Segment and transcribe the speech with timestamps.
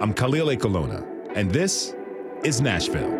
[0.00, 1.94] I'm Khalil Ekulona, and this
[2.42, 3.12] is Nashville.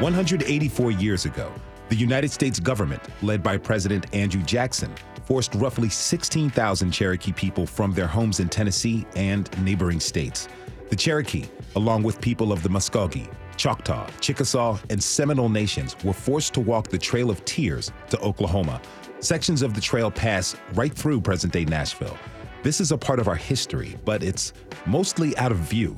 [0.00, 1.52] 184 years ago,
[1.90, 4.90] the United States government, led by President Andrew Jackson,
[5.26, 10.48] forced roughly 16,000 Cherokee people from their homes in Tennessee and neighboring states.
[10.88, 11.44] The Cherokee,
[11.76, 13.28] along with people of the Muscogee,
[13.58, 18.80] Choctaw, Chickasaw, and Seminole nations, were forced to walk the Trail of Tears to Oklahoma.
[19.20, 22.16] Sections of the trail pass right through present day Nashville.
[22.66, 24.52] This is a part of our history, but it's
[24.86, 25.96] mostly out of view.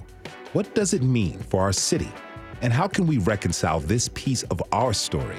[0.52, 2.12] What does it mean for our city?
[2.60, 5.38] And how can we reconcile this piece of our story?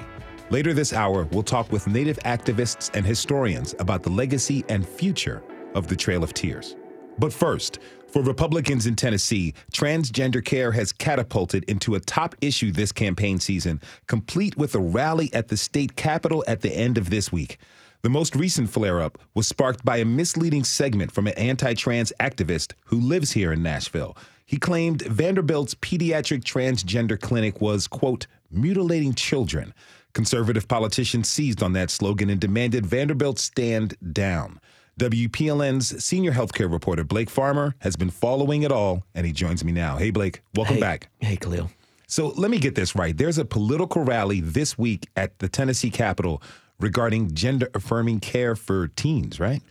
[0.49, 5.43] Later this hour, we'll talk with Native activists and historians about the legacy and future
[5.75, 6.75] of the Trail of Tears.
[7.19, 7.77] But first,
[8.07, 13.81] for Republicans in Tennessee, transgender care has catapulted into a top issue this campaign season,
[14.07, 17.59] complete with a rally at the state capitol at the end of this week.
[18.01, 22.13] The most recent flare up was sparked by a misleading segment from an anti trans
[22.17, 24.15] activist who lives here in Nashville.
[24.45, 29.73] He claimed Vanderbilt's pediatric transgender clinic was, quote, mutilating children.
[30.13, 34.61] Conservative politicians seized on that slogan and demanded Vanderbilt stand down.
[34.97, 39.73] WPLN's senior healthcare reporter Blake Farmer has been following it all, and he joins me
[39.73, 39.97] now.
[39.97, 41.09] Hey, Blake, welcome hey, back.
[41.19, 41.69] Hey, Khalil.
[42.07, 43.15] So let me get this right.
[43.15, 46.41] There's a political rally this week at the Tennessee Capitol
[46.79, 49.61] regarding gender affirming care for teens, right?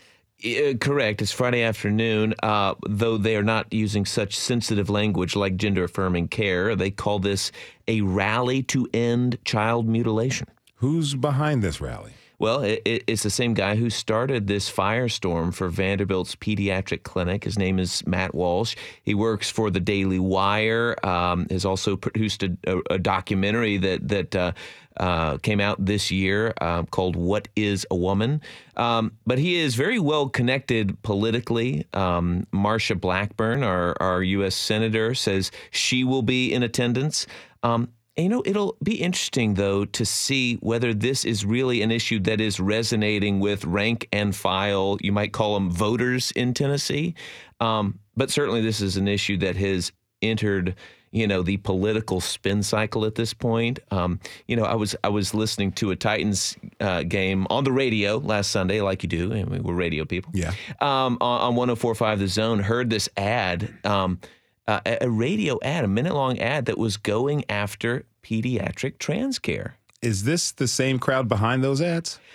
[0.44, 1.20] Uh, correct.
[1.20, 2.34] It's Friday afternoon.
[2.42, 7.18] Uh, though they are not using such sensitive language like gender affirming care, they call
[7.18, 7.50] this
[7.88, 10.46] a rally to end child mutilation.
[10.76, 12.12] Who's behind this rally?
[12.40, 17.42] Well, it, it's the same guy who started this firestorm for Vanderbilt's pediatric clinic.
[17.42, 18.76] His name is Matt Walsh.
[19.02, 20.94] He works for the Daily Wire.
[21.04, 24.52] Um, has also produced a, a, a documentary that that uh,
[24.98, 28.40] uh, came out this year uh, called "What Is a Woman."
[28.76, 31.86] Um, but he is very well connected politically.
[31.92, 34.54] Um, Marsha Blackburn, our, our U.S.
[34.54, 37.26] senator, says she will be in attendance.
[37.64, 37.88] Um,
[38.18, 42.40] you know, it'll be interesting, though, to see whether this is really an issue that
[42.40, 47.14] is resonating with rank and file, you might call them voters in Tennessee.
[47.60, 50.74] Um, but certainly, this is an issue that has entered
[51.10, 53.78] you know the political spin cycle at this point.
[53.90, 57.72] Um, you know, I was I was listening to a Titans uh, game on the
[57.72, 59.32] radio last Sunday, like you do.
[59.32, 60.32] I mean, we're radio people.
[60.34, 60.52] Yeah.
[60.80, 63.72] Um, on, on 104.5 The Zone, heard this ad.
[63.84, 64.20] Um,
[64.66, 69.76] uh, a radio ad, a minute long ad that was going after pediatric trans care.
[70.02, 72.18] Is this the same crowd behind those ads?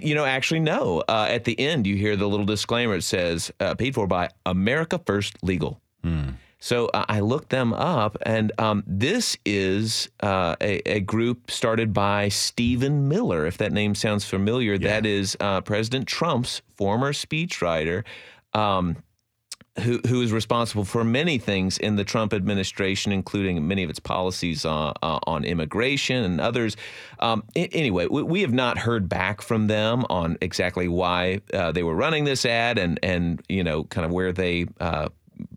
[0.00, 1.02] You know, actually, no.
[1.08, 2.94] Uh, at the end, you hear the little disclaimer.
[2.94, 5.80] It says, uh, paid for by America First Legal.
[6.04, 6.30] Hmm.
[6.60, 11.92] So uh, I looked them up, and um, this is uh, a, a, group started
[11.92, 13.44] by Stephen Miller.
[13.46, 14.88] If that name sounds familiar, yeah.
[14.90, 18.04] that is uh, President Trump's former speechwriter.
[18.54, 18.98] Um,
[19.80, 23.98] who, who is responsible for many things in the Trump administration, including many of its
[23.98, 26.76] policies uh, uh, on immigration and others.
[27.20, 31.82] Um, anyway, we, we, have not heard back from them on exactly why uh, they
[31.82, 35.08] were running this ad and and you know kind of where they uh,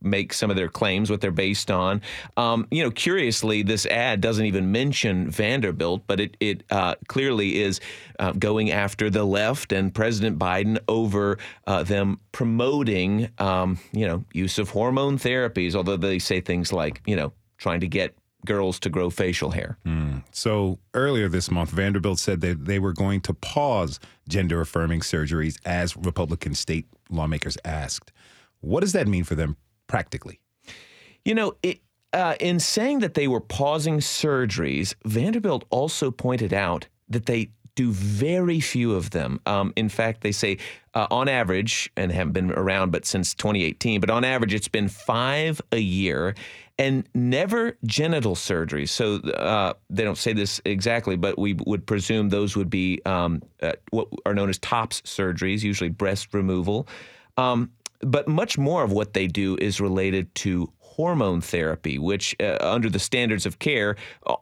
[0.05, 2.01] make some of their claims, what they're based on.
[2.37, 7.61] Um, you know, curiously, this ad doesn't even mention Vanderbilt, but it it uh, clearly
[7.61, 7.79] is
[8.19, 14.23] uh, going after the left and President Biden over uh, them promoting, um, you know,
[14.33, 15.75] use of hormone therapies.
[15.75, 19.77] Although they say things like, you know, trying to get girls to grow facial hair.
[19.85, 20.23] Mm.
[20.31, 23.99] So earlier this month, Vanderbilt said that they were going to pause
[24.29, 28.11] gender affirming surgeries as Republican state lawmakers asked.
[28.61, 29.57] What does that mean for them
[29.87, 30.39] practically?
[31.23, 31.79] You know, it,
[32.13, 37.91] uh, in saying that they were pausing surgeries, Vanderbilt also pointed out that they do
[37.91, 39.39] very few of them.
[39.45, 40.57] Um, in fact, they say
[40.93, 44.87] uh, on average, and haven't been around but since 2018, but on average, it's been
[44.87, 46.35] five a year
[46.77, 48.89] and never genital surgeries.
[48.89, 53.41] So uh, they don't say this exactly, but we would presume those would be um,
[53.61, 56.87] uh, what are known as TOPS surgeries, usually breast removal.
[57.37, 57.71] Um,
[58.05, 62.89] but much more of what they do is related to hormone therapy, which, uh, under
[62.89, 63.95] the standards of care,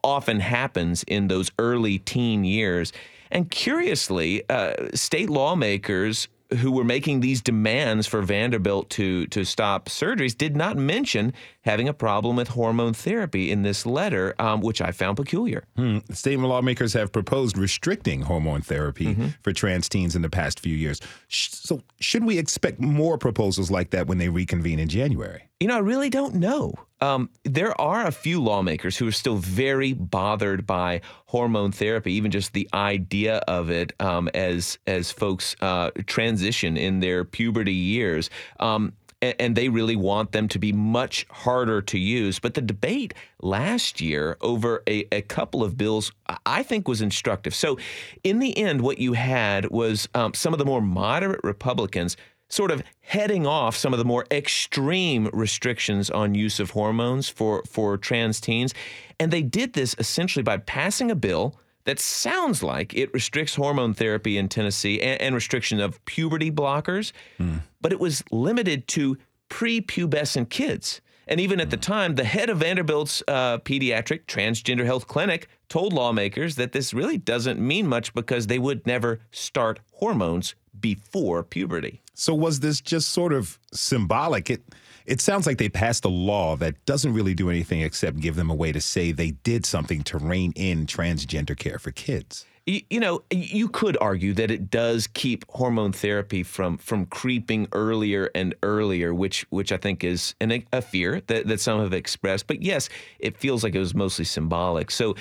[0.03, 2.93] often happens in those early teen years.
[3.31, 6.27] And curiously, uh, state lawmakers
[6.57, 11.87] who were making these demands for Vanderbilt to to stop surgeries did not mention having
[11.87, 15.63] a problem with hormone therapy in this letter, um, which I found peculiar.
[15.75, 15.99] Hmm.
[16.11, 19.27] State lawmakers have proposed restricting hormone therapy mm-hmm.
[19.41, 20.99] for trans teens in the past few years.
[21.29, 25.43] So, should we expect more proposals like that when they reconvene in January?
[25.59, 26.73] You know, I really don't know.
[27.03, 32.31] Um, there are a few lawmakers who are still very bothered by hormone therapy, even
[32.31, 38.29] just the idea of it um, as as folks uh, transition in their puberty years.
[38.61, 42.39] Um, and, they really want them to be much harder to use.
[42.39, 46.11] But the debate last year over a, a couple of bills,
[46.45, 47.55] I think, was instructive.
[47.55, 47.77] So,
[48.25, 52.17] in the end, what you had was um, some of the more moderate Republicans
[52.53, 57.63] sort of heading off some of the more extreme restrictions on use of hormones for,
[57.63, 58.73] for trans teens.
[59.19, 61.55] And they did this essentially by passing a bill
[61.85, 67.11] that sounds like it restricts hormone therapy in Tennessee and, and restriction of puberty blockers,
[67.39, 67.59] mm.
[67.81, 69.17] but it was limited to
[69.49, 71.01] prepubescent kids.
[71.27, 75.93] And even at the time, the head of Vanderbilt's uh, pediatric transgender health clinic told
[75.93, 82.02] lawmakers that this really doesn't mean much because they would never start hormones before puberty.
[82.13, 84.49] So was this just sort of symbolic?
[84.49, 84.63] It
[85.05, 88.49] it sounds like they passed a law that doesn't really do anything except give them
[88.49, 92.45] a way to say they did something to rein in transgender care for kids.
[92.65, 98.31] You, know, you could argue that it does keep hormone therapy from from creeping earlier
[98.33, 102.47] and earlier, which which I think is an, a fear that, that some have expressed.
[102.47, 102.87] But yes,
[103.19, 104.91] it feels like it was mostly symbolic.
[104.91, 105.15] So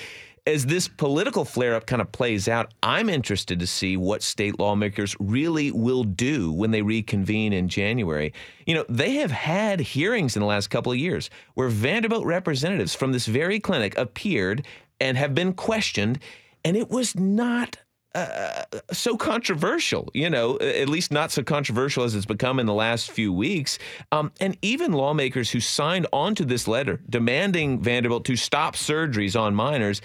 [0.47, 4.59] as this political flare up kind of plays out, I'm interested to see what state
[4.59, 8.33] lawmakers really will do when they reconvene in January.
[8.67, 12.95] You know, they have had hearings in the last couple of years where Vanderbilt representatives
[12.95, 14.67] from this very clinic appeared
[15.01, 16.19] and have been questioned,
[16.65, 17.77] and it was not
[18.15, 22.75] uh, so controversial, you know, at least not so controversial as it's become in the
[22.75, 23.79] last few weeks.
[24.11, 29.55] Um, and even lawmakers who signed onto this letter demanding Vanderbilt to stop surgeries on
[29.55, 30.03] minors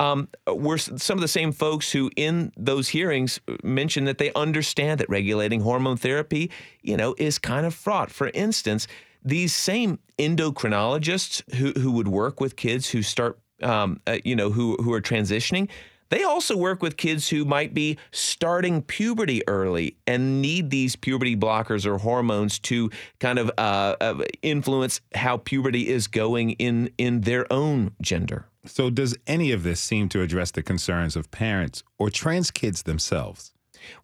[0.00, 4.98] um, were some of the same folks who, in those hearings, mentioned that they understand
[4.98, 6.50] that regulating hormone therapy,
[6.82, 8.10] you know, is kind of fraught.
[8.10, 8.88] For instance,
[9.22, 14.50] these same endocrinologists who who would work with kids who start, um, uh, you know,
[14.50, 15.68] who who are transitioning.
[16.08, 21.36] They also work with kids who might be starting puberty early and need these puberty
[21.36, 27.20] blockers or hormones to kind of uh, uh, influence how puberty is going in in
[27.20, 28.49] their own gender.
[28.66, 32.82] So, does any of this seem to address the concerns of parents or trans kids
[32.82, 33.52] themselves?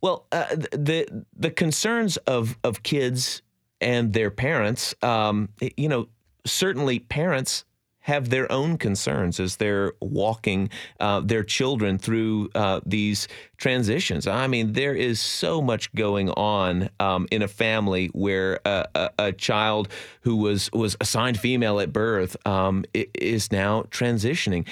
[0.01, 3.43] Well, uh, the the concerns of of kids
[3.81, 6.09] and their parents, um, you know,
[6.47, 7.65] certainly parents
[8.07, 10.71] have their own concerns as they're walking
[11.01, 13.27] uh, their children through uh, these
[13.57, 14.29] transitions.
[14.29, 19.11] I mean, there is so much going on um, in a family where a, a,
[19.19, 19.89] a, child
[20.21, 24.67] who was was assigned female at birth um, is now transitioning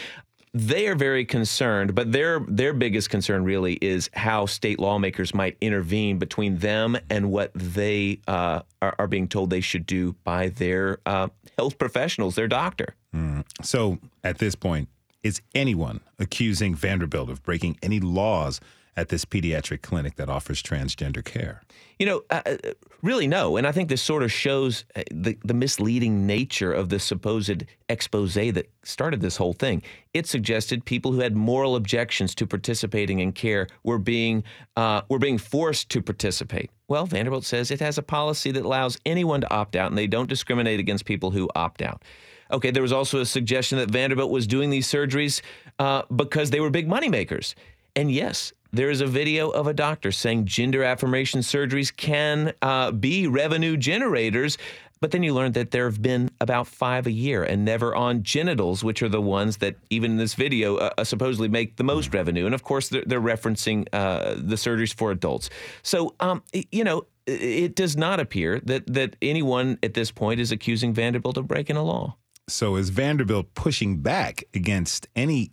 [0.55, 5.57] they are very concerned, but their their biggest concern really is how state lawmakers might
[5.61, 10.49] intervene between them and what they uh, are, are, being told they should do by
[10.51, 11.27] their uh,
[11.59, 12.95] health professionals, their doctor.
[13.13, 13.45] Mm.
[13.63, 14.89] So at this point,
[15.25, 18.61] is anyone accusing Vanderbilt of breaking any laws
[18.97, 21.63] at this pediatric clinic that offers transgender care?
[21.99, 22.57] You know, uh, uh,
[23.03, 23.57] really no.
[23.57, 27.65] And I think this sort of shows uh, the, the misleading nature of the supposed
[27.89, 29.83] expose that started this whole thing.
[30.13, 34.43] It suggested people who had moral objections to participating in care were being
[34.77, 36.71] uh, were being forced to participate.
[36.89, 40.07] Well, Vanderbilt says it has a policy that allows anyone to opt out, and they
[40.07, 42.03] don't discriminate against people who opt out.
[42.51, 45.41] Okay, there was also a suggestion that Vanderbilt was doing these surgeries
[45.79, 47.55] uh, because they were big moneymakers.
[47.97, 52.91] And yes, there is a video of a doctor saying gender affirmation surgeries can uh,
[52.91, 54.59] be revenue generators.
[55.01, 58.23] But then you learn that there have been about five a year and never on
[58.23, 61.85] genitals, which are the ones that, even in this video, uh, uh supposedly make the
[61.85, 62.47] most revenue.
[62.47, 65.51] And of course, they're, they're referencing uh, the surgeries for adults.
[65.83, 70.53] So, um, you know, it does not appear that, that anyone at this point is
[70.53, 72.17] accusing Vanderbilt of breaking a law.
[72.49, 75.53] So, is Vanderbilt pushing back against any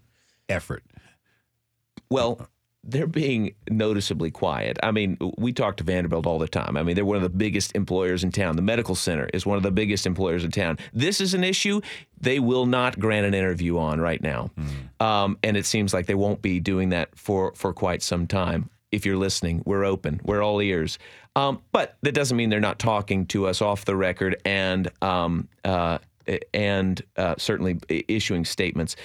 [0.49, 0.83] effort?
[2.09, 2.47] Well,
[2.83, 4.77] they're being noticeably quiet.
[4.81, 6.75] I mean, we talk to Vanderbilt all the time.
[6.75, 8.55] I mean, they're one of the biggest employers in town.
[8.55, 10.79] The medical center is one of the biggest employers in town.
[10.91, 11.81] This is an issue
[12.19, 15.05] they will not grant an interview on right now, mm.
[15.05, 18.69] um, and it seems like they won't be doing that for for quite some time.
[18.91, 20.19] If you're listening, we're open.
[20.23, 20.99] We're all ears.
[21.35, 25.47] Um, but that doesn't mean they're not talking to us off the record and um,
[25.63, 25.99] uh,
[26.53, 28.95] and uh, certainly issuing statements.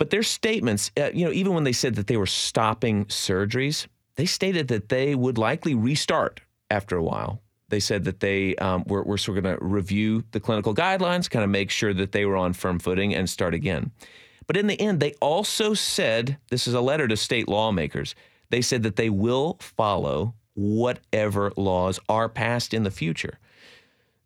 [0.00, 3.86] But their statements, uh, you know, even when they said that they were stopping surgeries,
[4.16, 6.40] they stated that they would likely restart
[6.70, 7.42] after a while.
[7.68, 11.28] They said that they um, were, were sort of going to review the clinical guidelines,
[11.28, 13.90] kind of make sure that they were on firm footing and start again.
[14.46, 18.14] But in the end, they also said this is a letter to state lawmakers.
[18.48, 23.38] They said that they will follow whatever laws are passed in the future.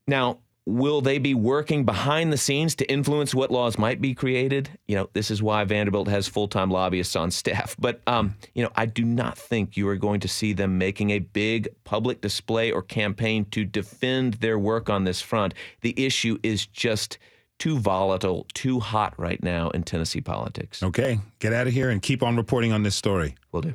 [0.06, 4.70] Now, will they be working behind the scenes to influence what laws might be created?
[4.86, 7.76] You know, this is why Vanderbilt has full time lobbyists on staff.
[7.84, 11.10] But, um, you know, I do not think you are going to see them making
[11.10, 15.52] a big public display or campaign to defend their work on this front.
[15.82, 17.18] The issue is just
[17.58, 20.82] too volatile, too hot right now in Tennessee politics.
[20.82, 23.34] Okay, get out of here and keep on reporting on this story.
[23.52, 23.74] Will do.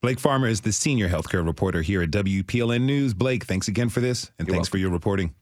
[0.00, 3.14] Blake Farmer is the senior healthcare reporter here at WPLN News.
[3.14, 4.70] Blake, thanks again for this, and You're thanks welcome.
[4.72, 5.34] for your reporting.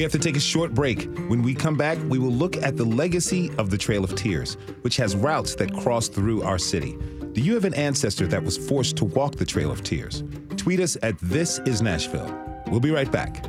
[0.00, 1.10] We have to take a short break.
[1.28, 4.54] When we come back, we will look at the legacy of the Trail of Tears,
[4.80, 6.96] which has routes that cross through our city.
[7.34, 10.24] Do you have an ancestor that was forced to walk the Trail of Tears?
[10.56, 12.34] Tweet us at This Is Nashville.
[12.68, 13.44] We'll be right back.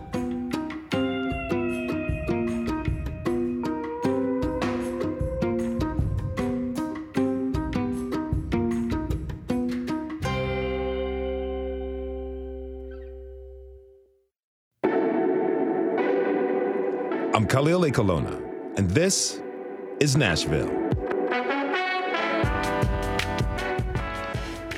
[17.52, 18.42] Khalil Ekulona,
[18.78, 19.42] and this
[20.00, 20.70] is Nashville.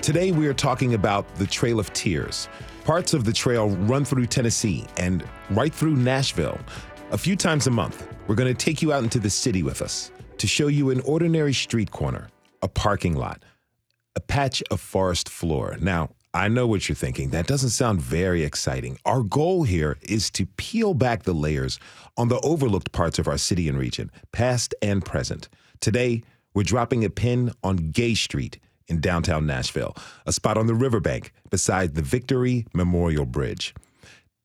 [0.01, 2.49] Today, we are talking about the Trail of Tears.
[2.83, 6.59] Parts of the trail run through Tennessee and right through Nashville.
[7.11, 9.83] A few times a month, we're going to take you out into the city with
[9.83, 12.29] us to show you an ordinary street corner,
[12.63, 13.43] a parking lot,
[14.15, 15.77] a patch of forest floor.
[15.79, 17.29] Now, I know what you're thinking.
[17.29, 18.97] That doesn't sound very exciting.
[19.05, 21.77] Our goal here is to peel back the layers
[22.17, 25.47] on the overlooked parts of our city and region, past and present.
[25.79, 26.23] Today,
[26.55, 31.33] we're dropping a pin on Gay Street in downtown Nashville, a spot on the riverbank
[31.51, 33.75] beside the Victory Memorial Bridge.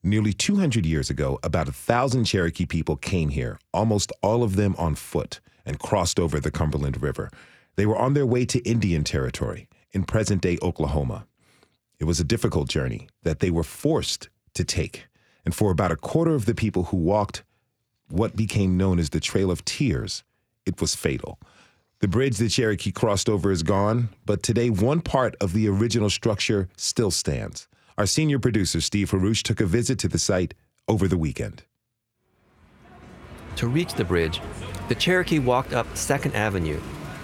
[0.02, 4.75] Nearly 200 years ago, about a thousand Cherokee people came here, almost all of them
[4.76, 7.30] on foot, and crossed over the Cumberland River.
[7.76, 11.27] They were on their way to Indian Territory in present day Oklahoma.
[11.99, 15.07] It was a difficult journey that they were forced to take.
[15.45, 17.43] And for about a quarter of the people who walked
[18.11, 20.25] what became known as the Trail of Tears,
[20.64, 21.38] it was fatal.
[22.00, 26.09] The bridge the Cherokee crossed over is gone, but today one part of the original
[26.09, 27.67] structure still stands.
[27.99, 30.55] Our senior producer, Steve Haruch, took a visit to the site
[30.87, 31.64] over the weekend.
[33.57, 34.40] To reach the bridge,
[34.88, 36.81] the Cherokee walked up 2nd Avenue,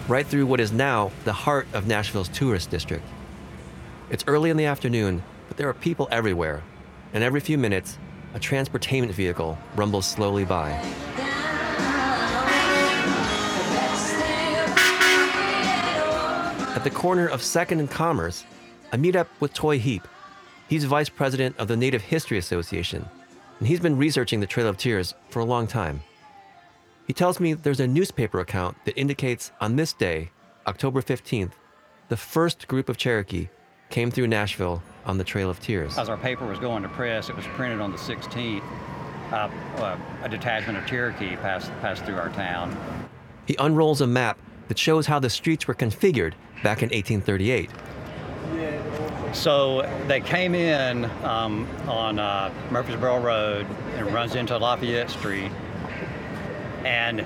[0.09, 3.05] right through what is now the heart of Nashville's tourist district.
[4.15, 6.63] It's early in the afternoon, but there are people everywhere,
[7.13, 7.99] and every few minutes,
[8.33, 10.71] a transportainment vehicle rumbles slowly by.
[16.77, 18.45] At the corner of 2nd and Commerce,
[18.93, 20.07] I meet up with Toye Heape.
[20.69, 23.09] He's vice president of the Native History Association,
[23.59, 26.05] and he's been researching the Trail of Tears for a long time.
[27.09, 30.31] He tells me there's a newspaper account that indicates on this day,
[30.69, 31.55] October 15th,
[32.11, 33.49] the first group of Cherokee
[33.95, 35.97] came through Nashville on the Trail of Tears.
[35.97, 38.61] As our paper was going to press, it was printed on the 16th.
[39.31, 39.35] Uh,
[39.77, 42.77] uh, a detachment of Cherokee passed, passed through our town.
[43.47, 44.37] He unrolls a map
[44.67, 46.33] that shows how the streets were configured
[46.65, 47.71] back in 1838.
[49.33, 55.53] So they came in um, on uh, Murfreesboro Road and runs into Lafayette Street.
[56.85, 57.25] And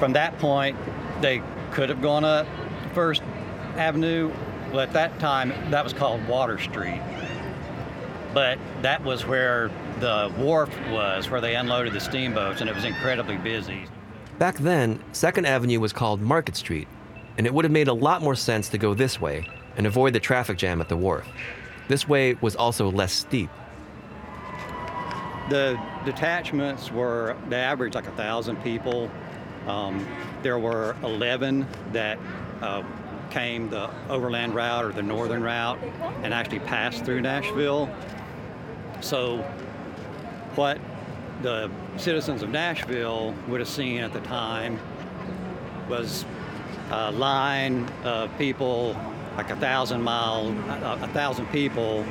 [0.00, 0.76] from that point,
[1.20, 2.48] they could have gone up
[2.94, 3.22] First
[3.76, 4.32] Avenue.
[4.70, 7.00] Well, at that time, that was called Water Street.
[8.34, 9.70] But that was where
[10.00, 13.86] the wharf was, where they unloaded the steamboats, and it was incredibly busy.
[14.38, 16.86] Back then, 2nd Avenue was called Market Street,
[17.38, 20.12] and it would have made a lot more sense to go this way and avoid
[20.12, 21.26] the traffic jam at the wharf.
[21.88, 23.48] This way was also less steep.
[25.48, 29.10] The detachments were, they averaged like a thousand people.
[29.66, 30.06] Um,
[30.42, 32.18] there were 11 that
[32.60, 32.82] uh,
[33.30, 35.78] came the overland route or the northern route
[36.22, 37.88] and actually passed through Nashville.
[39.00, 39.38] So,
[40.54, 40.78] what
[41.42, 44.78] the citizens of Nashville would have seen at the time
[45.88, 46.24] was
[46.90, 48.96] a line of people,
[49.36, 52.04] like a thousand mile, a, a thousand people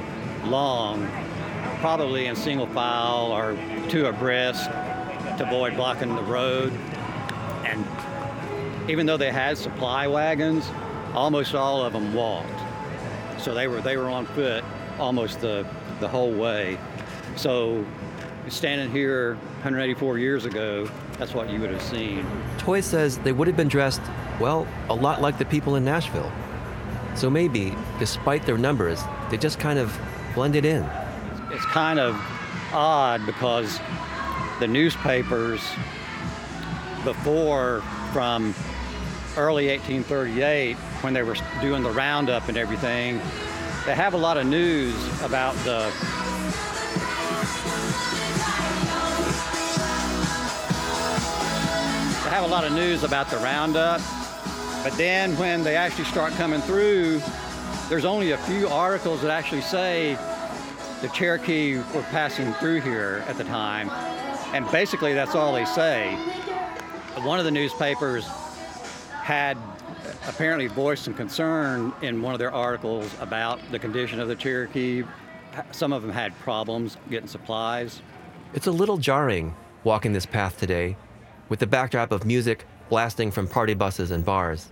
[0.46, 1.08] long,
[1.80, 3.58] probably in single file or
[3.90, 4.66] two abreast
[5.38, 6.72] to avoid blocking the road.
[7.66, 7.86] And
[8.90, 10.70] even though they had supply wagons,
[11.14, 12.50] almost all of them walked.
[13.40, 14.64] So they were they were on foot
[15.00, 15.66] almost the
[16.00, 16.78] the whole way.
[17.36, 17.86] So
[18.50, 22.26] standing here 184 years ago, that's what you would have seen.
[22.58, 24.02] Toye says they would have been dressed,
[24.40, 26.32] well, a lot like the people in Nashville.
[27.16, 29.98] So maybe, despite their numbers, they just kind of
[30.36, 30.84] blended in.
[31.52, 32.16] It's kind of
[32.72, 33.80] odd because
[34.60, 35.62] the newspapers
[37.04, 37.82] before
[38.14, 38.54] from
[39.36, 43.22] early 1838 when they were doing the roundup and everything,
[43.86, 45.92] they have a lot of news about the
[52.24, 54.01] they have a lot of news about the roundup.
[54.84, 57.22] But then when they actually start coming through,
[57.89, 60.18] there's only a few articles that actually say
[61.01, 63.89] the Cherokee were passing through here at the time.
[64.54, 66.16] And basically that's all they say.
[67.24, 68.27] One of the newspapers
[69.24, 69.58] had
[70.28, 75.04] apparently voiced some concern in one of their articles about the condition of the Cherokee.
[75.72, 78.02] Some of them had problems getting supplies.
[78.54, 80.98] It's a little jarring walking this path today
[81.50, 84.72] with the backdrop of music blasting from party buses and bars.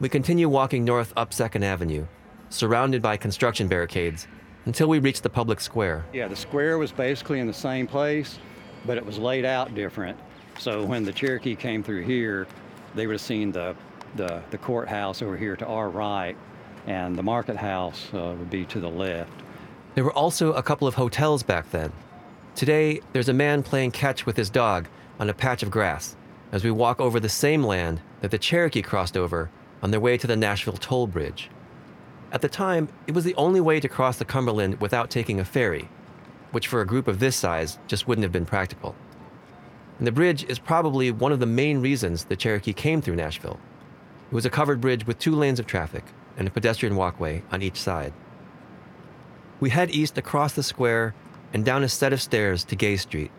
[0.00, 2.06] We continue walking north up 2nd Avenue,
[2.50, 4.28] surrounded by construction barricades,
[4.66, 6.04] until we reach the public square.
[6.12, 8.38] Yeah, the square was basically in the same place,
[8.86, 10.18] but it was laid out different.
[10.58, 12.46] So when the Cherokee came through here,
[12.94, 13.74] they would have seen the,
[14.18, 16.36] the, the courthouse over here to our right,
[16.86, 19.32] and the market house uh, would be to the left.
[19.94, 21.90] There were also a couple of hotels back then.
[22.54, 26.16] Today, there's a man playing catch with his dog on a patch of grass
[26.52, 29.50] as we walk over the same land that the Cherokee crossed over
[29.82, 31.50] on their way to the Nashville toll bridge.
[32.32, 35.44] At the time, it was the only way to cross the Cumberland without taking a
[35.44, 35.88] ferry,
[36.52, 38.94] which for a group of this size just wouldn't have been practical.
[39.98, 43.58] And the bridge is probably one of the main reasons the Cherokee came through Nashville.
[44.30, 46.04] It was a covered bridge with two lanes of traffic
[46.36, 48.12] and a pedestrian walkway on each side.
[49.58, 51.14] We head east across the square
[51.54, 53.30] and down a set of stairs to Gay Street.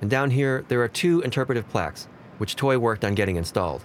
[0.00, 3.82] And down here, there are two interpretive plaques, which Toye worked on getting installed.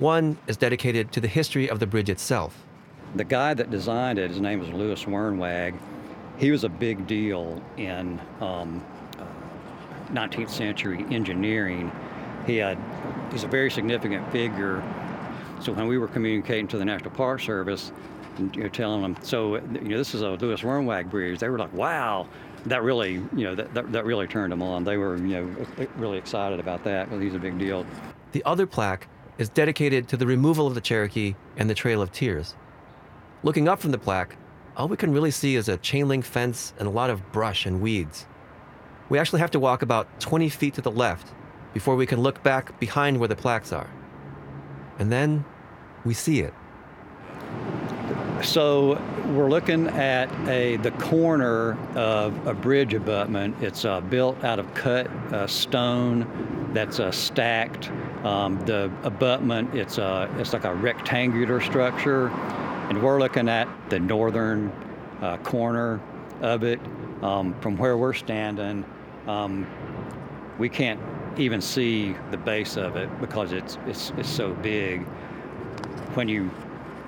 [0.00, 2.64] One is dedicated to the history of the bridge itself.
[3.14, 5.78] The guy that designed it, his name was Lewis Wernwag.
[6.36, 8.84] He was a big deal in um,
[9.20, 9.24] uh,
[10.12, 11.92] 19th century engineering.
[12.44, 12.76] He had,
[13.30, 14.82] he's a very significant figure.
[15.60, 17.92] So when we were communicating to the National Park Service,
[18.36, 21.38] and, you know, telling them, so you know, this is a Lewis Wernwag bridge.
[21.38, 22.26] They were like, wow,
[22.66, 24.84] that really, you know, that, that, that really turned them on.
[24.84, 27.86] They were, you know, really excited about that because he's a big deal.
[28.32, 29.08] The other plaque
[29.38, 32.54] is dedicated to the removal of the Cherokee and the Trail of Tears.
[33.42, 34.36] Looking up from the plaque,
[34.76, 37.66] all we can really see is a chain link fence and a lot of brush
[37.66, 38.26] and weeds.
[39.08, 41.32] We actually have to walk about 20 feet to the left
[41.72, 43.90] before we can look back behind where the plaques are.
[44.98, 45.44] And then
[46.04, 46.54] we see it.
[48.42, 53.56] So we're looking at a the corner of a bridge abutment.
[53.62, 57.90] It's uh, built out of cut uh, stone that's uh, stacked.
[58.22, 63.98] Um, the abutment it's a it's like a rectangular structure, and we're looking at the
[63.98, 64.70] northern
[65.22, 66.00] uh, corner
[66.42, 66.80] of it.
[67.22, 68.84] Um, from where we're standing,
[69.26, 69.66] um,
[70.58, 71.00] we can't
[71.38, 75.02] even see the base of it because it's it's, it's so big.
[76.14, 76.48] When you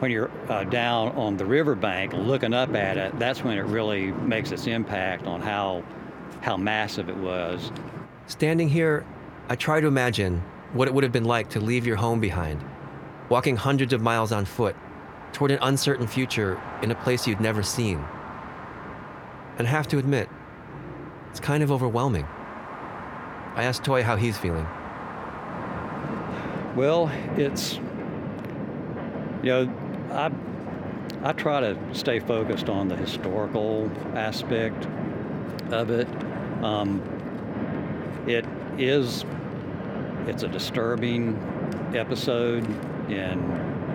[0.00, 4.12] when you're uh, down on the riverbank looking up at it, that's when it really
[4.12, 5.82] makes its impact on how
[6.42, 7.70] how massive it was.
[8.26, 9.06] Standing here,
[9.48, 12.64] I try to imagine what it would have been like to leave your home behind,
[13.28, 14.76] walking hundreds of miles on foot
[15.32, 18.04] toward an uncertain future in a place you'd never seen.
[19.58, 20.28] And I have to admit,
[21.30, 22.26] it's kind of overwhelming.
[23.56, 24.66] I asked Toye how he's feeling.
[26.76, 27.76] Well, it's
[29.42, 29.74] you know,
[30.12, 30.30] I
[31.22, 34.86] I try to stay focused on the historical aspect
[35.70, 36.06] of it.
[36.62, 37.02] Um,
[38.26, 38.44] it
[38.76, 39.24] is
[40.26, 41.34] it's a disturbing
[41.94, 42.66] episode
[43.10, 43.40] in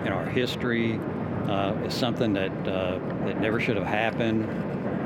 [0.04, 0.98] in our history.
[1.46, 4.44] Uh, it's something that uh, that never should have happened,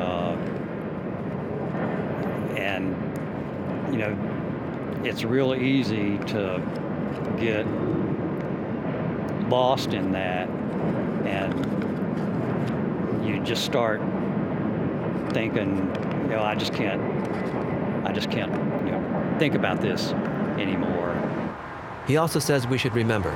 [0.00, 0.34] uh,
[2.56, 2.96] and
[3.92, 4.36] you know,
[5.06, 6.60] it's real easy to
[7.38, 7.64] get
[9.48, 10.48] lost in that
[11.24, 11.54] and
[13.24, 14.00] you just start
[15.32, 15.76] thinking
[16.22, 17.00] you know i just can't
[18.04, 18.52] i just can't
[18.84, 20.12] you know think about this
[20.58, 21.14] anymore
[22.06, 23.30] He also says we should remember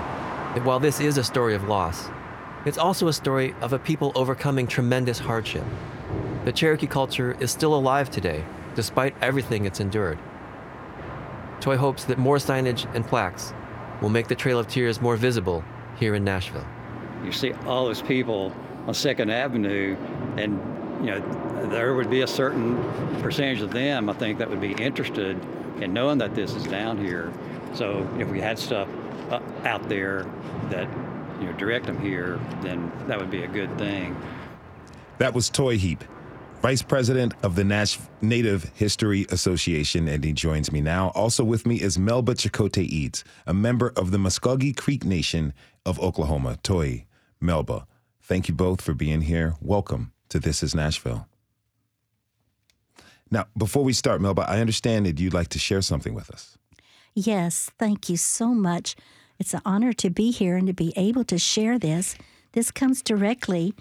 [0.54, 2.09] that while this is a story of loss,
[2.64, 5.64] it's also a story of a people overcoming tremendous hardship.
[6.44, 8.44] The Cherokee culture is still alive today,
[8.76, 10.18] despite everything it's endured.
[11.61, 13.53] Toye hopes that more signage and plaques
[14.01, 15.62] will make the Trail of Tears more visible
[15.99, 16.66] here in Nashville.
[17.25, 18.53] you see all those people
[18.87, 19.96] on Second Avenue,
[20.38, 20.59] and
[21.05, 22.77] you know there would be a certain
[23.20, 25.38] percentage of them I think that would be interested
[25.81, 27.33] in knowing that this is down here.
[27.75, 28.88] So if we had stuff
[29.31, 30.27] uh, out there
[30.70, 30.88] that
[31.40, 34.16] you know direct them here, then that would be a good thing.
[35.18, 36.05] That was Toye Heape,
[36.62, 41.09] Vice President of the Nash Native History Association, and he joins me now.
[41.14, 45.55] Also with me is Melba Checote-Eads, a member of the Muscogee Creek Nation
[45.87, 46.59] of Oklahoma.
[46.62, 47.07] Toye,
[47.40, 47.87] Melba,
[48.20, 49.55] thank you both for being here.
[49.62, 51.27] Welcome to This is Nashville.
[53.31, 56.59] Now, before we start, Melba, I understand that you'd like to share something with us.
[57.14, 58.96] Yes, thank you so much.
[59.38, 62.16] It's an honor to be here and to be able to share this.
[62.53, 63.73] This comes directly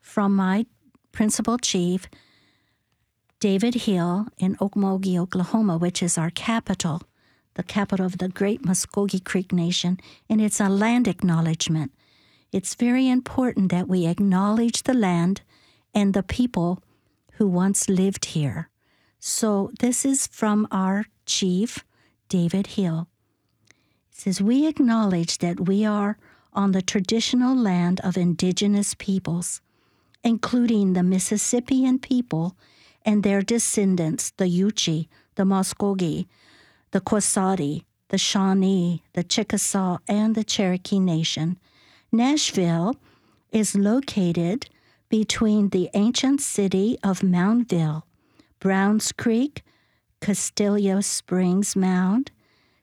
[0.00, 0.66] from my
[1.12, 2.08] principal chief,
[3.40, 7.02] David Hill, in Okmulgee, Oklahoma, which is our capital,
[7.54, 11.92] the capital of the great Muscogee Creek Nation, and it's a land acknowledgement.
[12.52, 15.42] It's very important that we acknowledge the land
[15.94, 16.82] and the people
[17.32, 18.70] who once lived here.
[19.18, 21.84] So, this is from our chief,
[22.28, 23.08] David Hill.
[24.10, 26.18] It says, We acknowledge that we are
[26.52, 29.60] on the traditional land of indigenous peoples,
[30.22, 32.56] including the Mississippian people
[33.04, 36.26] and their descendants, the Yuchi, the Muscogee,
[36.90, 41.58] the Koasati, the Shawnee, the Chickasaw, and the Cherokee Nation.
[42.12, 42.96] Nashville
[43.50, 44.68] is located
[45.08, 48.02] between the ancient city of Moundville,
[48.60, 49.62] Browns Creek,
[50.20, 52.30] Castalian Springs Mound,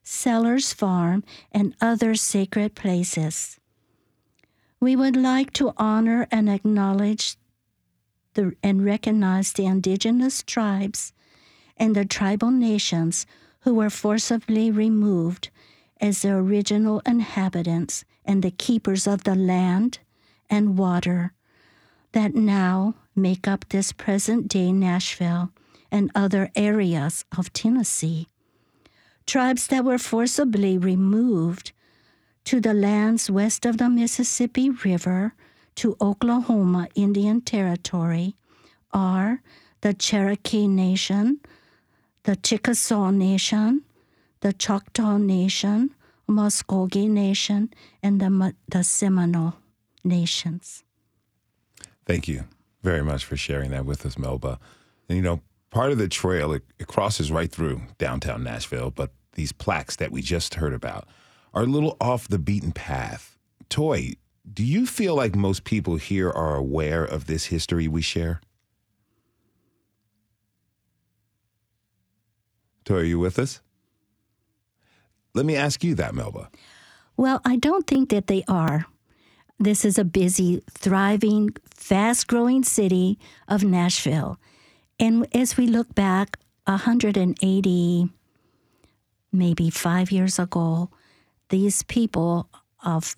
[0.03, 3.59] Sellers Farm, and other sacred places.
[4.79, 7.37] We would like to honor and acknowledge
[8.33, 11.13] the, and recognize the indigenous tribes
[11.77, 13.25] and the tribal nations
[13.61, 15.49] who were forcibly removed
[15.99, 19.99] as the original inhabitants and the keepers of the land
[20.49, 21.33] and water
[22.11, 25.51] that now make up this present day Nashville
[25.91, 28.27] and other areas of Tennessee.
[29.25, 31.71] Tribes that were forcibly removed
[32.45, 35.33] to the lands west of the Mississippi River
[35.75, 38.35] to Oklahoma Indian Territory
[38.93, 39.41] are
[39.81, 41.39] the Cherokee Nation,
[42.23, 43.83] the Chickasaw Nation,
[44.41, 45.91] the Choctaw Nation,
[46.27, 49.55] Muscogee Nation, and the, the Seminole
[50.03, 50.83] Nations.
[52.05, 52.45] Thank you
[52.83, 54.59] very much for sharing that with us, Melba.
[55.07, 59.11] And you know, part of the trail, it, it crosses right through downtown Nashville, but
[59.33, 61.07] these plaques that we just heard about
[61.53, 63.37] are a little off the beaten path.
[63.69, 64.15] Toye,
[64.51, 68.41] do you feel like most people here are aware of this history we share?
[72.85, 73.61] Toye, are you with us?
[75.33, 76.49] Let me ask you that, Melba.
[77.15, 78.85] Well, I don't think that they are.
[79.59, 84.39] This is a busy, thriving, fast growing city of Nashville.
[84.99, 88.09] And as we look back 180,
[89.31, 90.89] maybe five years ago,
[91.49, 92.49] these people
[92.83, 93.15] of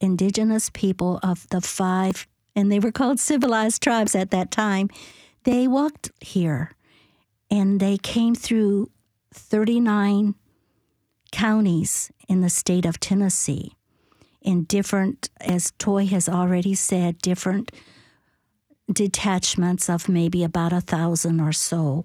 [0.00, 4.88] indigenous people of the five, and they were called civilized tribes at that time,
[5.44, 6.72] they walked here
[7.50, 8.90] and they came through
[9.32, 10.34] 39
[11.32, 13.72] counties in the state of Tennessee
[14.40, 17.72] in different, as Toye has already said, different
[18.90, 22.04] detachments of maybe about a thousand or so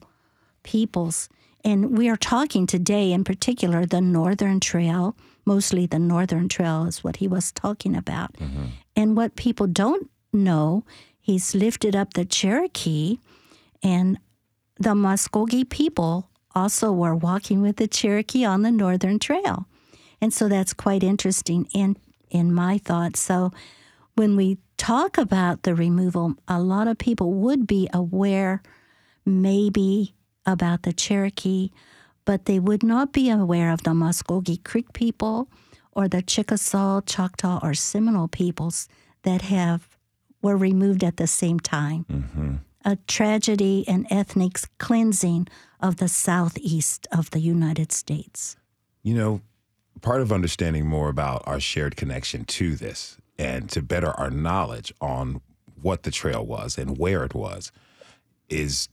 [0.63, 1.29] peoples.
[1.63, 5.15] And we are talking today, in particular, the Northern Trail.
[5.45, 8.33] Mostly the Northern Trail is what he was talking about.
[8.33, 8.65] Mm-hmm.
[8.95, 10.83] And what people don't know,
[11.19, 13.19] he's lifted up the Cherokee,
[13.83, 14.17] and
[14.79, 19.67] the Muscogee people also were walking with the Cherokee on the Northern Trail.
[20.21, 21.97] And so that's quite interesting in,
[22.29, 23.19] in my thoughts.
[23.19, 23.51] So
[24.15, 28.63] when we talk about the removal, a lot of people would be aware
[29.25, 31.69] maybe about the Cherokee,
[32.25, 35.47] but they would not be aware of the Muscogee Creek people
[35.91, 38.87] or the Chickasaw, Choctaw, or Seminole peoples
[39.23, 39.97] that have
[40.41, 42.05] were removed at the same time.
[42.11, 42.55] Mm-hmm.
[42.83, 45.47] A tragedy and ethnic cleansing
[45.79, 48.55] of the southeast of the United States.
[49.01, 49.41] You know,
[50.01, 54.93] part of understanding more about our shared connection to this and to better our knowledge
[55.01, 55.41] on
[55.81, 57.71] what the trail was and where it was
[58.49, 58.87] is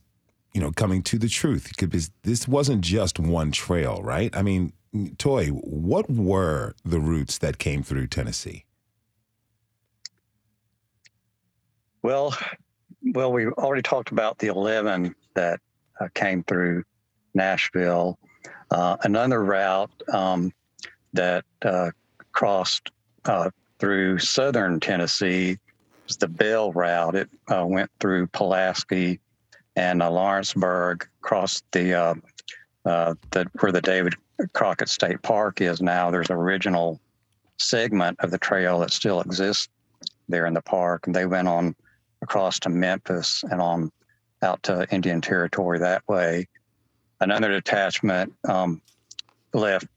[0.53, 4.35] you know coming to the truth because this wasn't just one trail right?
[4.35, 4.73] I mean
[5.17, 8.65] toy what were the routes that came through tennessee?
[12.01, 12.35] Well
[13.13, 15.59] well we already talked about the 11 that
[15.99, 16.83] uh, came through
[17.33, 18.17] nashville.
[18.71, 20.51] Uh, another route um,
[21.13, 21.91] that uh,
[22.31, 22.91] crossed
[23.25, 25.57] uh, through southern Tennessee
[26.07, 27.15] was the Bell route.
[27.15, 29.19] It uh, went through Pulaski
[29.75, 32.15] and uh, Lawrenceburg, crossed the, uh,
[32.85, 34.15] uh, the where the David
[34.53, 36.11] Crockett State Park is now.
[36.11, 36.99] There's an original
[37.57, 39.69] segment of the trail that still exists
[40.27, 41.75] there in the park, and they went on
[42.21, 43.91] across to Memphis and on
[44.41, 46.47] out to Indian Territory that way.
[47.19, 48.81] Another detachment um,
[49.53, 49.87] left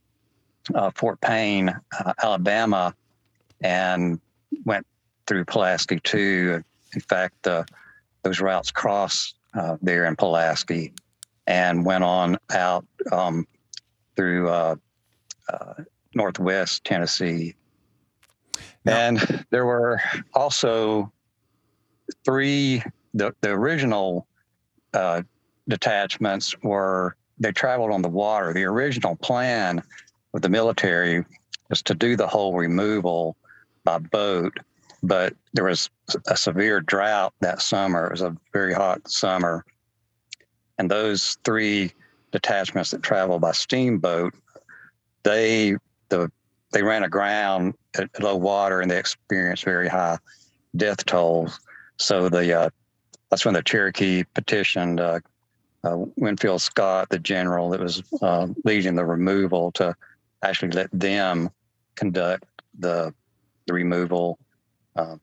[0.75, 2.95] uh, Fort Payne, uh, Alabama,
[3.61, 4.21] and
[4.65, 4.87] went
[5.27, 6.62] through Pulaski too.
[6.95, 7.65] In fact, uh,
[8.23, 10.92] those routes cross uh, there in Pulaski
[11.47, 13.47] and went on out um,
[14.16, 14.77] through uh,
[15.49, 15.75] uh,
[16.14, 17.55] northwest Tennessee.
[18.85, 20.01] And there were
[20.35, 21.12] also
[22.25, 22.83] three,
[23.14, 24.27] the, the original
[24.95, 25.23] uh,
[25.69, 28.53] detachments were, they traveled on the water.
[28.53, 29.83] The original plan
[30.35, 31.25] of the military
[31.69, 33.37] was to do the whole removal
[33.85, 34.57] by boat,
[35.07, 35.88] but there was
[36.27, 38.07] a severe drought that summer.
[38.07, 39.64] It was a very hot summer.
[40.79, 41.92] And those three
[42.33, 44.35] detachments that traveled by steamboat,
[45.23, 45.77] they
[46.09, 46.31] the
[46.73, 50.19] they ran aground at low water and they experienced very high
[50.77, 51.61] death tolls.
[51.99, 52.71] So the uh,
[53.31, 55.21] that's when the Cherokee petitioned uh,
[55.85, 59.95] uh, Winfield Scott, the general that was uh, leading the removal, to
[60.42, 61.49] actually let them
[61.95, 62.45] conduct
[62.79, 63.14] the
[63.66, 64.38] the removal
[64.97, 65.17] uh,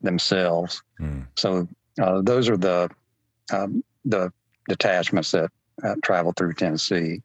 [0.00, 0.82] themselves.
[1.00, 1.26] Mm.
[1.36, 1.68] So
[2.00, 2.90] uh, those are the
[3.52, 4.32] um, the
[4.68, 5.50] detachments that
[6.02, 7.22] travel through Tennessee.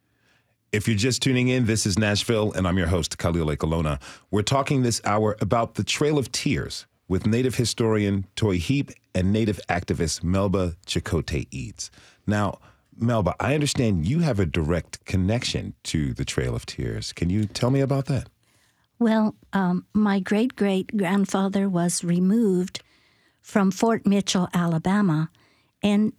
[0.70, 4.00] If you're just tuning in, this is Nashville, and I'm your host, Khalil Ekulona.
[4.30, 9.32] We're talking this hour about the Trail of Tears with Native historian Toye Heape and
[9.32, 11.90] Native activist Melba Checote-Eads.
[12.26, 12.58] Now,
[12.94, 17.14] Melba, I understand you have a direct connection to the Trail of Tears.
[17.14, 18.28] Can you tell me about that?
[18.98, 22.82] Well, um, my great great grandfather was removed
[23.40, 25.30] from Fort Mitchell, Alabama.
[25.82, 26.12] And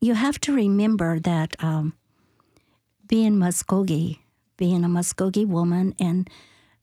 [0.00, 1.94] you have to remember that um,
[3.06, 4.20] being Muscogee,
[4.56, 6.28] being a Muscogee woman, and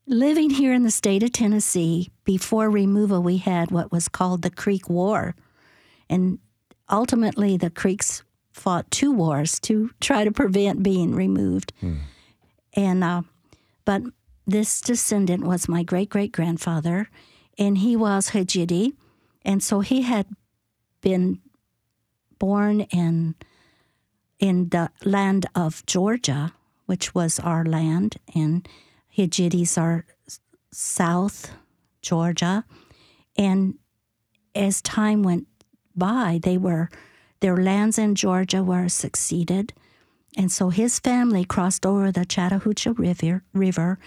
[0.07, 4.49] living here in the state of Tennessee, before removal, we had what was called the
[4.49, 5.35] Creek War.
[6.09, 6.39] And
[6.89, 11.73] ultimately, the Creeks fought two wars to try to prevent being removed.
[11.81, 11.95] Hmm.
[12.73, 13.23] And, uh,
[13.83, 14.03] but
[14.47, 17.09] this descendant was my great great grandfather,
[17.57, 18.93] and he was Hitchiti.
[19.43, 20.27] And so he had
[21.01, 21.39] been
[22.39, 23.35] born in
[24.39, 26.53] in the land of Georgia,
[26.85, 28.67] which was our land, and
[29.15, 30.05] Hitchitis are
[30.71, 31.51] South
[32.01, 32.65] Georgia.
[33.37, 33.75] And
[34.53, 35.47] as time went
[35.95, 36.89] by, they were
[37.39, 39.73] their lands in Georgia were succeeded,
[40.37, 43.99] and so his family crossed over the Chattahoochee River, River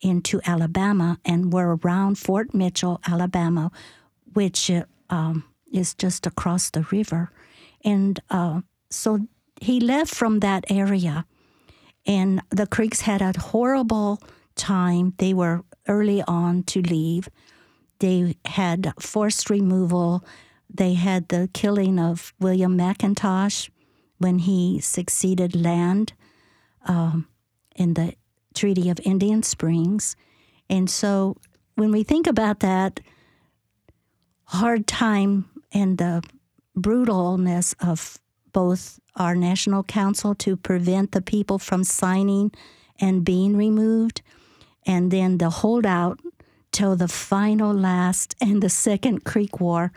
[0.00, 3.70] into Alabama and were around Fort Mitchell, Alabama,
[4.34, 4.70] which
[5.10, 7.30] um, is just across the river.
[7.84, 9.26] And uh, so
[9.60, 11.24] he left from that area,
[12.06, 14.20] and the Creeks had a horrible
[14.54, 15.14] time.
[15.18, 17.28] They were early on to leave.
[17.98, 20.24] They had forced removal.
[20.68, 23.70] They had the killing of William McIntosh
[24.18, 26.12] when he succeeded land
[26.86, 27.28] um,
[27.74, 28.14] in the
[28.56, 30.16] Treaty of Indian Springs.
[30.68, 31.36] And so
[31.76, 33.00] when we think about that
[34.44, 36.22] hard time and the
[36.76, 38.18] brutalness of
[38.52, 42.50] both our National Council to prevent the people from signing
[42.98, 44.22] and being removed,
[44.86, 46.20] and then the holdout
[46.72, 49.92] till the final last and the Second Creek War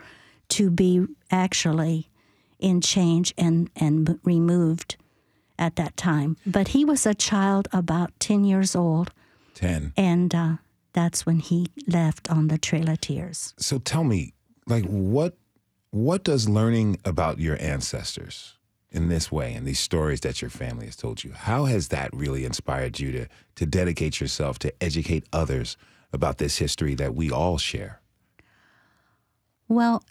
[0.48, 2.10] to be actually
[2.58, 4.96] in change and, and removed
[5.60, 6.36] at that time.
[6.44, 9.12] But he was a child about 10 years old.
[9.54, 9.92] 10.
[9.96, 10.56] And uh,
[10.92, 13.54] that's when he left on the Trail of Tears.
[13.58, 14.32] So tell me,
[14.66, 15.36] like, what
[15.92, 18.56] what does learning about your ancestors
[18.92, 22.14] in this way and these stories that your family has told you, how has that
[22.14, 25.76] really inspired you to to dedicate yourself to educate others
[26.12, 28.00] about this history that we all share?
[29.68, 30.02] Well,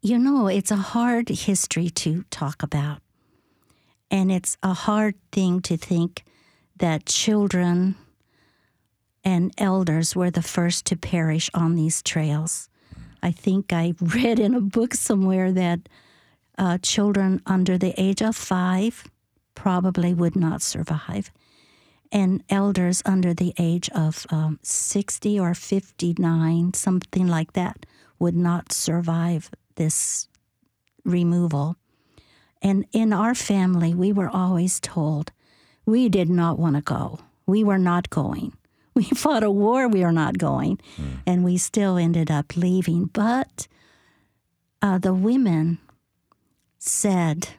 [0.00, 3.00] you know, it's a hard history to talk about.
[4.10, 6.24] And it's a hard thing to think
[6.76, 7.96] that children
[9.24, 12.68] and elders were the first to perish on these trails.
[13.22, 15.88] I think I read in a book somewhere that
[16.56, 19.04] uh, children under the age of five
[19.54, 21.32] probably would not survive,
[22.12, 27.84] and elders under the age of um, 60 or 59, something like that,
[28.18, 30.28] would not survive this
[31.04, 31.76] removal.
[32.66, 35.30] And in our family, we were always told
[35.84, 37.20] we did not want to go.
[37.46, 38.52] We were not going.
[38.96, 40.80] We fought a war, we were not going.
[40.96, 41.18] Mm.
[41.26, 43.04] And we still ended up leaving.
[43.04, 43.68] But
[44.80, 45.78] uh, the women
[46.78, 47.50] said,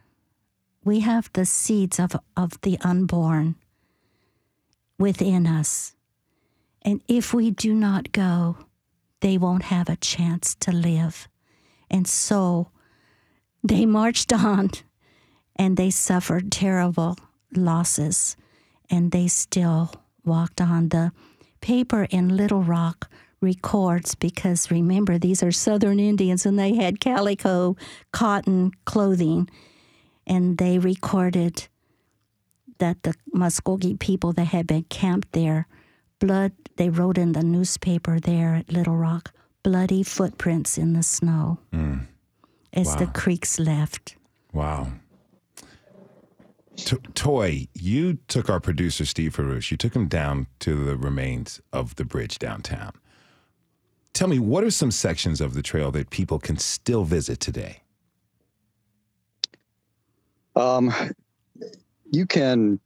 [0.84, 3.56] We have the seeds of, of the unborn
[4.98, 5.94] within us.
[6.82, 8.58] And if we do not go,
[9.20, 11.28] they won't have a chance to live.
[11.88, 12.72] And so
[13.64, 14.72] they marched on
[15.58, 17.18] and they suffered terrible
[17.56, 18.36] losses
[18.90, 19.92] and they still
[20.24, 20.90] walked on.
[20.90, 21.12] The
[21.62, 23.10] paper in Little Rock
[23.42, 27.76] records because remember, these are Southern Indians and they had calico,
[28.12, 29.50] cotton clothing,
[30.26, 31.68] and they recorded
[32.80, 35.68] that the Muscogee people that had been camped there
[36.20, 41.60] blood, they wrote in the newspaper there at Little Rock, bloody footprints in the snow
[41.74, 42.02] mm.
[42.74, 44.16] as the creeks left.
[44.54, 44.88] Wow.
[46.78, 49.72] T- Toye, you took our producer Steve Haruch.
[49.72, 52.94] You took him down to the remains of the bridge downtown.
[54.14, 57.82] Tell me, what are some sections of the trail that people can still visit today?
[60.56, 60.94] Um,
[62.12, 62.80] you can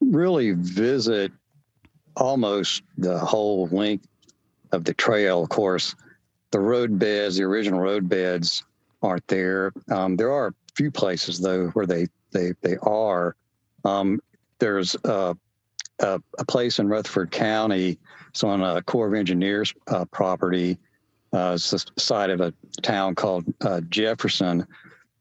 [0.00, 1.32] really visit
[2.16, 4.06] almost the whole length
[4.72, 5.42] of the trail.
[5.42, 5.94] Of course,
[6.50, 8.64] the road beds, the original road beds,
[9.02, 9.72] aren't there.
[9.90, 13.34] Um, there are a few places though where they they they are.
[13.84, 14.20] Um,
[14.58, 15.32] there's uh,
[16.00, 17.98] a, a place in Rutherford County.
[18.28, 20.78] It's on a Corps of Engineers uh, property.
[21.32, 24.66] Uh, it's the site of a town called uh, Jefferson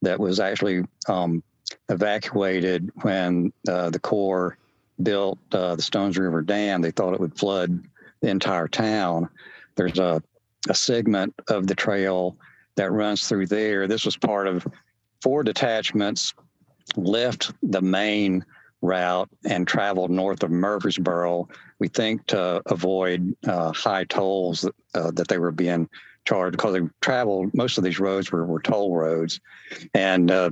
[0.02, 1.42] that was actually um,
[1.90, 4.58] evacuated when uh, the Corps
[5.02, 6.82] built uh, the Stones River Dam.
[6.82, 7.84] They thought it would flood
[8.22, 9.30] the entire town.
[9.76, 10.22] There's a,
[10.70, 12.38] a segment of the trail
[12.76, 13.88] that runs through there.
[13.88, 14.68] This was part of
[15.22, 16.34] four detachments
[16.96, 18.46] left the main
[18.84, 21.48] route and traveled north of Murfreesboro.
[21.80, 25.90] We think to avoid uh, high tolls that, uh, that they were being
[26.26, 27.54] charged because they traveled.
[27.54, 29.40] Most of these roads were, were toll roads,
[29.94, 30.52] and uh,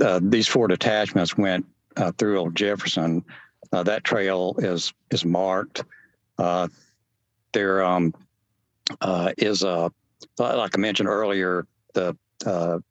[0.00, 1.66] uh, these four detachments went
[1.96, 3.24] uh, through Old Jefferson.
[3.72, 5.82] Uh, that trail is is marked.
[7.52, 8.14] There um,
[9.38, 9.90] is a
[10.38, 12.16] like I mentioned earlier, the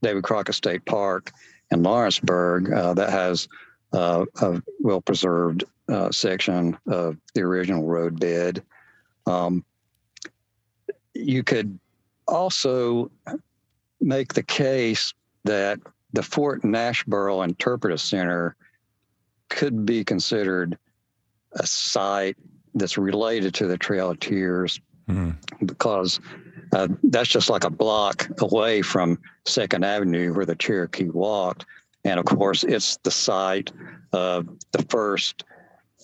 [0.02, 1.32] David Crockett State Park
[1.72, 3.48] in Lawrenceburg uh, that has
[3.94, 8.64] uh, a well preserved uh, section of the original road bed.
[9.26, 9.64] Um,
[11.14, 11.80] you could
[12.28, 13.12] also
[14.00, 15.80] make the case that
[16.14, 18.56] the Fort Nashboro Interpretive Center
[19.50, 20.78] could be considered
[21.54, 22.38] a site
[22.76, 25.36] that's related to the Trail of Tears Mhm.
[25.66, 26.20] because
[26.72, 31.66] uh, that's just like a block away from Second Avenue where the Cherokee walked.
[32.04, 33.72] And of course, it's the site
[34.14, 35.44] of the first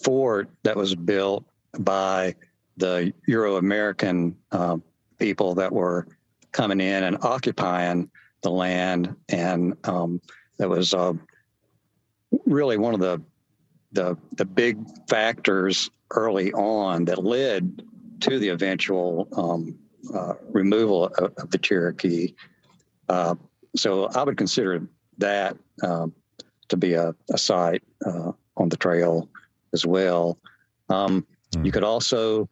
[0.04, 1.45] fort that was built
[1.80, 2.36] by
[2.78, 4.78] the Euro American uh,
[5.17, 6.08] people that were
[6.51, 8.10] coming in and occupying
[8.41, 9.15] the land.
[9.30, 10.21] And um,
[10.58, 11.13] that was uh,
[12.45, 13.21] really one of the,
[13.91, 17.84] the, the big factors early on that led
[18.21, 19.78] to the eventual um,
[20.51, 22.33] removal of, of the Cherokee.
[23.09, 23.35] Uh,
[23.75, 24.87] so I would consider
[25.17, 26.13] that um,
[26.69, 29.29] to be a, a site uh, on the trail
[29.73, 30.37] as well.
[30.89, 31.65] Um, Mm.
[31.65, 32.49] You could also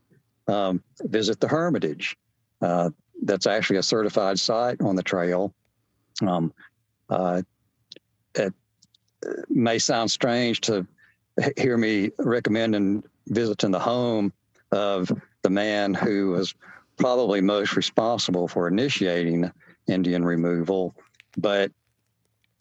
[0.48, 2.16] um, visit the Hermitage.
[2.62, 2.90] Uh,
[3.24, 5.54] that's actually a certified site on the trail.
[6.22, 6.54] Um,
[7.10, 7.42] uh,
[8.36, 8.54] it
[9.50, 10.86] may sound strange to
[11.58, 14.34] hear me recommending visiting the home
[14.72, 15.12] of
[15.44, 16.54] the man who was
[16.98, 19.52] probably most responsible for initiating
[19.88, 20.96] Indian removal,
[21.38, 21.72] but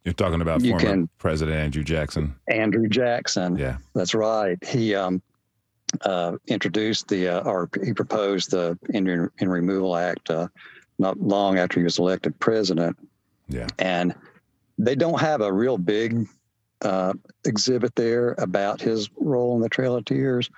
[0.05, 2.35] You're talking about You former can- President Andrew Jackson.
[2.49, 3.57] Andrew Jackson.
[3.57, 3.77] Yeah.
[3.95, 4.59] That's right.
[4.64, 5.23] He um,
[6.01, 10.49] uh, introduced the, uh, or he proposed the Indian in Removal Act uh,
[10.99, 12.97] not long after he was elected president.
[13.49, 13.68] Yeah.
[13.79, 14.14] And
[14.79, 16.27] they don't have a real big
[16.81, 17.12] uh,
[17.45, 20.51] exhibit there about his role in the Trail of Tears,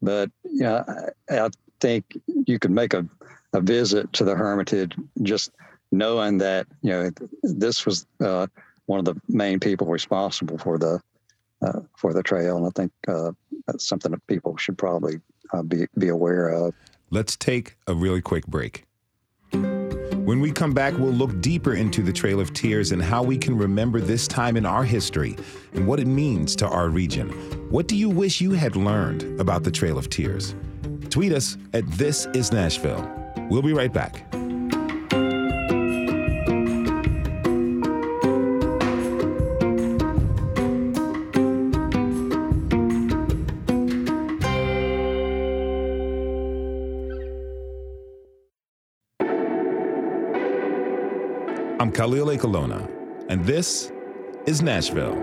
[0.00, 0.84] but you know,
[1.28, 3.06] I, I think you could make a,
[3.52, 5.50] a visit to the Hermitage just
[5.92, 7.10] knowing that you know
[7.42, 8.46] this was uh,
[8.86, 11.00] one of the main people responsible for the
[11.62, 13.32] uh, for the trail, and I think uh,
[13.66, 15.20] that's something that people should probably
[15.52, 16.74] uh, be be aware of.
[17.10, 18.84] Let's take a really quick break.
[19.52, 23.38] When we come back, we'll look deeper into the Trail of Tears and how we
[23.38, 25.36] can remember this time in our history
[25.72, 27.28] and what it means to our region.
[27.70, 30.56] What do you wish you had learned about the Trail of Tears?
[31.16, 33.10] Tweet us at This Is Nashville.
[33.48, 34.22] We'll be right back.
[51.80, 52.86] I'm Khalil Ekulona,
[53.30, 53.90] and this
[54.44, 55.16] is Nashville.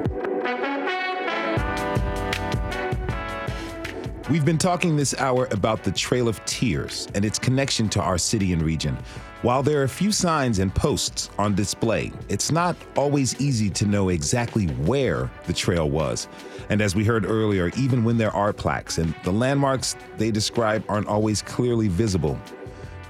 [4.30, 8.18] We've been talking this hour about the Trail of Tears and its connection to our
[8.18, 8.98] city and region.
[9.42, 13.86] While there are a few signs and posts on display, it's not always easy to
[13.86, 16.30] know exactly where the trail was.
[16.70, 20.86] And as we heard earlier, even when there are plaques and the landmarks they describe
[20.88, 22.40] aren't always clearly visible.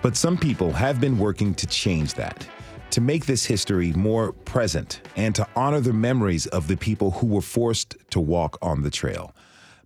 [0.02, 2.48] But some people have been working to change that,
[2.90, 7.28] to make this history more present, and to honor the memories of the people who
[7.28, 9.36] were forced to walk on the trail.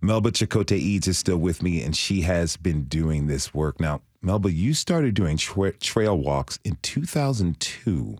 [0.00, 3.80] Melba Checote-Eads is still with me, and she has been doing this work.
[3.80, 8.16] Now, Melba, you started doing tra- trail walks in 2002.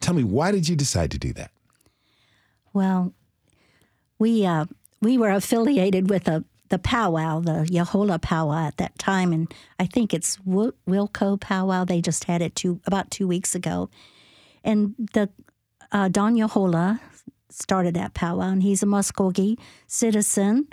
[0.00, 1.50] Tell me, why did you decide to do that?
[2.72, 3.12] Well,
[4.18, 4.66] we uh,
[5.00, 9.86] we were affiliated with a the powwow, the Yahola powwow at that time, and I
[9.86, 11.84] think it's Wilco powwow.
[11.84, 13.90] They just had it two about two weeks ago,
[14.62, 15.28] and the
[15.90, 17.00] uh, Don Yahola
[17.52, 20.68] started at powwow, and he's a Muscogee citizen,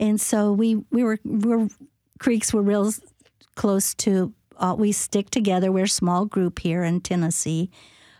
[0.00, 1.68] and so we we were we were
[2.18, 2.92] creeks were real
[3.54, 4.32] close to.
[4.56, 5.72] Uh, we stick together.
[5.72, 7.70] We're a small group here in Tennessee,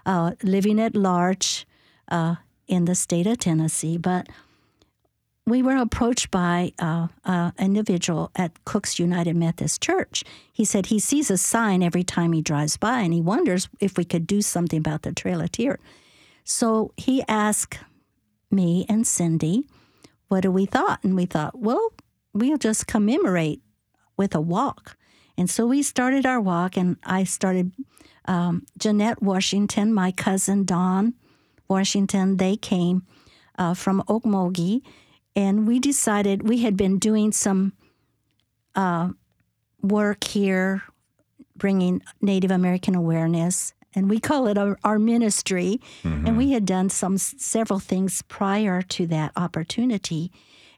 [0.04, 1.66] uh, living at large
[2.08, 2.36] uh,
[2.66, 4.28] in the state of Tennessee, but
[5.46, 10.22] we were approached by uh, an individual at Cook's United Methodist Church.
[10.52, 13.96] He said he sees a sign every time he drives by and he wonders if
[13.96, 15.80] we could do something about the Trail of Tears.
[16.44, 17.78] So he asked
[18.52, 19.66] me and Cindy,
[20.28, 21.00] what do we thought?
[21.02, 21.92] And we thought, well,
[22.32, 23.62] we'll just commemorate
[24.16, 24.96] with a walk.
[25.36, 27.72] And so we started our walk, and I started
[28.26, 31.14] um, Jeanette Washington, my cousin Don
[31.68, 33.06] Washington, they came
[33.58, 34.82] uh, from Okmulgee
[35.34, 37.72] and we decided we had been doing some
[38.74, 39.10] uh,
[39.80, 40.82] work here,
[41.56, 45.80] bringing Native American awareness, and we call it our, our ministry.
[46.02, 46.26] Mm-hmm.
[46.26, 50.30] And we had done some several things prior to that opportunity,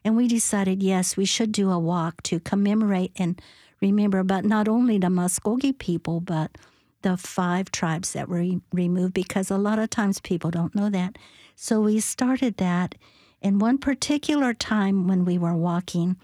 [0.03, 3.41] and we decided yes, we should do a walk to commemorate and
[3.81, 6.57] remember, but not only the Muscogee people, but
[7.01, 10.89] the five tribes that were re- removed, because a lot of times people don't know
[10.89, 11.17] that.
[11.55, 12.95] So we started that
[13.41, 16.17] in one particular time when we were walking,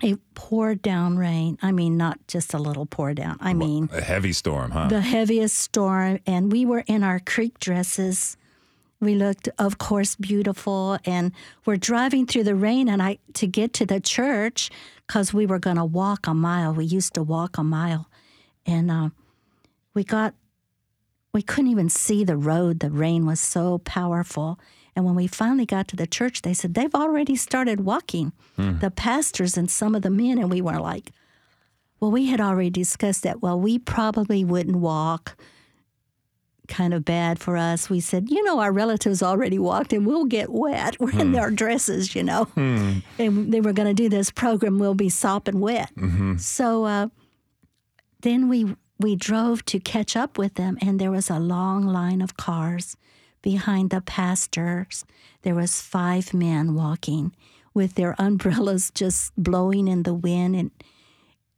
[0.00, 1.58] it poured down rain.
[1.60, 3.36] I mean, not just a little pour down.
[3.40, 4.88] I mean, a heavy storm, huh?
[4.88, 6.20] The heaviest storm.
[6.26, 8.36] And we were in our creek dresses.
[9.00, 10.98] We looked, of course, beautiful.
[11.04, 11.32] And
[11.64, 14.70] we're driving through the rain and I to get to the church
[15.06, 16.72] because we were going to walk a mile.
[16.72, 18.08] We used to walk a mile.
[18.66, 19.10] And uh,
[19.94, 20.34] we got,
[21.32, 22.80] we couldn't even see the road.
[22.80, 24.58] The rain was so powerful.
[24.98, 28.80] And when we finally got to the church, they said they've already started walking, mm.
[28.80, 30.38] the pastors and some of the men.
[30.38, 31.12] And we were like,
[32.00, 33.40] well, we had already discussed that.
[33.40, 35.36] Well, we probably wouldn't walk.
[36.66, 37.88] Kind of bad for us.
[37.88, 40.98] We said, you know, our relatives already walked and we'll get wet.
[40.98, 41.38] We're in hmm.
[41.38, 42.46] our dresses, you know.
[42.46, 42.98] Hmm.
[43.20, 45.94] And they were going to do this program, we'll be sopping wet.
[45.94, 46.38] Mm-hmm.
[46.38, 47.06] So uh,
[48.22, 52.20] then we we drove to catch up with them, and there was a long line
[52.20, 52.96] of cars
[53.48, 55.06] behind the pastors,
[55.40, 57.34] there was five men walking
[57.72, 60.70] with their umbrellas just blowing in the wind and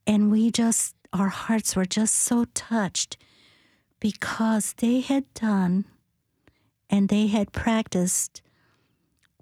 [0.07, 3.16] and we just our hearts were just so touched
[3.99, 5.84] because they had done
[6.88, 8.41] and they had practiced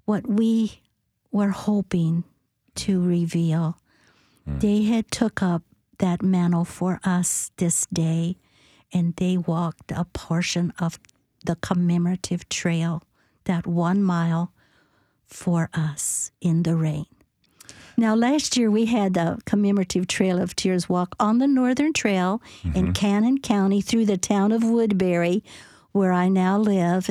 [0.05, 0.81] what we
[1.31, 2.23] were hoping
[2.73, 3.77] to reveal.
[4.47, 4.59] Mm.
[4.59, 5.61] They had took up
[5.99, 8.37] that mantle for us this day
[8.91, 10.99] and they walked a portion of
[11.45, 13.03] the commemorative trail,
[13.45, 14.51] that one mile
[15.25, 17.05] for us in the rain.
[17.97, 22.41] Now, last year we had the commemorative Trail of Tears walk on the Northern Trail
[22.63, 22.77] mm-hmm.
[22.77, 25.43] in Cannon County through the town of Woodbury,
[25.91, 27.09] where I now live.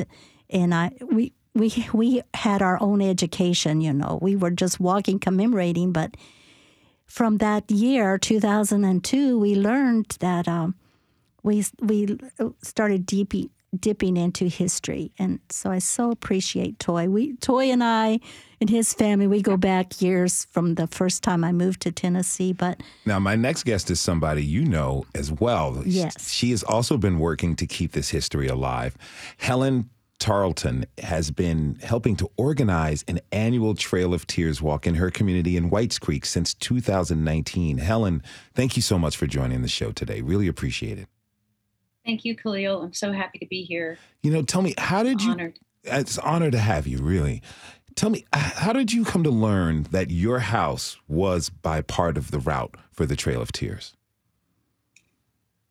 [0.49, 4.17] And I we we we had our own education, you know.
[4.19, 6.17] We were just walking, commemorating, but
[7.05, 10.75] from that year, 2002, we learned that um,
[11.43, 12.17] we we
[12.63, 13.33] started deep,
[13.77, 15.11] dipping into history.
[15.19, 17.07] And so I so appreciate Toye.
[17.07, 18.19] We Toye and I
[18.61, 22.53] and his family, we go back years from the first time I moved to Tennessee.
[22.53, 25.81] But now my next guest is somebody you know as well.
[25.85, 26.31] Yes.
[26.31, 28.97] She has also been working to keep this history alive.
[29.37, 29.89] Helen
[30.19, 35.55] Tarleton has been helping to organize an annual Trail of Tears walk in her community
[35.55, 37.77] in Whites Creek since 2019.
[37.77, 38.21] Helen,
[38.53, 40.21] thank you so much for joining the show today.
[40.21, 41.07] Really appreciate it.
[42.05, 42.81] Thank you, Khalil.
[42.81, 43.97] I'm so happy to be here.
[44.23, 45.31] You know, tell me, how did you?
[45.31, 45.59] Honored.
[45.83, 47.41] It's an honor to have you, really.
[47.95, 52.31] Tell me, how did you come to learn that your house was by part of
[52.31, 53.93] the route for the Trail of Tears?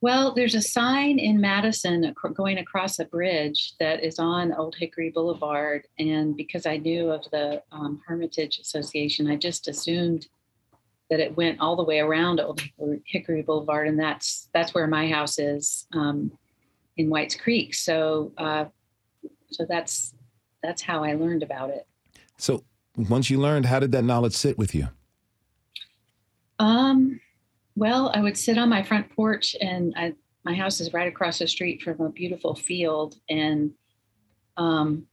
[0.01, 5.11] Well, there's a sign in Madison going across a bridge that is on Old Hickory
[5.11, 5.89] Boulevard.
[5.99, 10.29] And because I knew of the um, Hermitage Association, I just assumed
[11.11, 12.61] that it went all the way around Old
[13.07, 16.33] Hickory Boulevard, and that's that's where my house is um,
[16.97, 17.75] in Whites Creek.
[17.75, 18.67] So, uh,
[19.51, 20.15] so that's
[20.63, 21.87] that's how I learned about it.
[22.37, 22.65] So,
[22.97, 24.89] once you learned, how did that knowledge sit with you?
[26.59, 27.21] Um,
[27.77, 31.39] well, I would sit on my front porch, and I, my house is right across
[31.39, 33.73] the street from a beautiful field, and
[34.57, 35.07] um,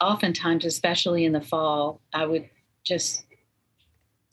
[0.00, 2.48] oftentimes, especially in the fall, I would
[2.84, 3.25] just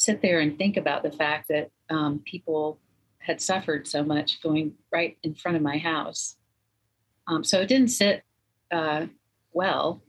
[0.04, 2.80] sit there and think about the fact that um, people
[3.20, 6.36] had suffered so much going right in front of my house.
[7.28, 8.24] Um, so it didn't sit
[8.72, 9.08] uh,
[9.54, 10.04] well.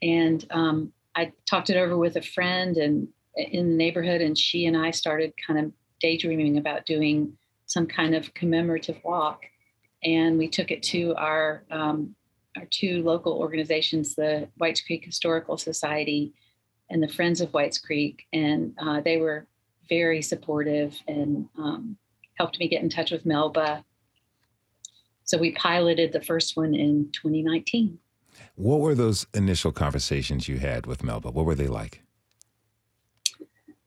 [0.00, 4.66] And um, I talked it over with a friend and in the neighborhood, and she
[4.66, 9.42] and I started kind of daydreaming about doing some kind of commemorative walk.
[10.02, 12.14] And we took it to our um,
[12.56, 16.32] our two local organizations, the Whites Creek Historical Society
[16.90, 19.46] and the Friends of Whites Creek, and uh, they were
[19.88, 21.96] very supportive and um,
[22.34, 23.84] helped me get in touch with Melba.
[25.24, 27.98] So we piloted the first one in 2019.
[28.56, 31.30] What were those initial conversations you had with Melba?
[31.30, 32.02] What were they like?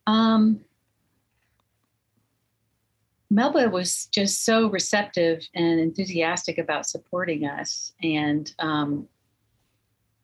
[0.07, 0.61] Um,
[3.29, 9.07] Melba was just so receptive and enthusiastic about supporting us, and um,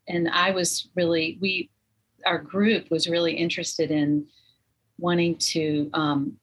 [0.08, 1.70] and I was really we
[2.26, 4.26] our group was really interested in
[4.98, 6.38] wanting to um,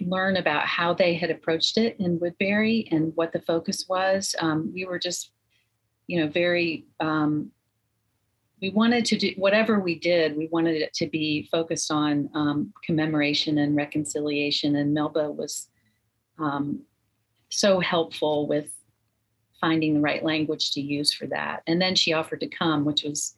[0.00, 4.34] learn about how they had approached it in Woodbury and what the focus was.
[4.38, 5.32] Um, we were just,
[6.06, 7.50] you know, very, um,
[8.60, 12.72] we wanted to do whatever we did, we wanted it to be focused on um,
[12.84, 14.76] commemoration and reconciliation.
[14.76, 15.68] And Melba was
[16.38, 16.82] um,
[17.48, 18.70] so helpful with
[19.60, 21.62] finding the right language to use for that.
[21.66, 23.36] And then she offered to come, which was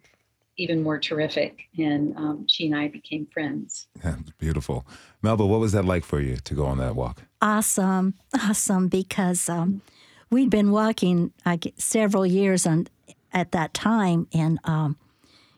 [0.57, 1.63] even more terrific.
[1.79, 3.87] And um, she and I became friends.
[4.05, 4.87] Yeah, beautiful.
[5.23, 7.23] Melba, what was that like for you to go on that walk?
[7.41, 9.83] Awesome, awesome, because um,
[10.31, 12.89] we'd been walking like several years on,
[13.33, 14.97] at that time, and um,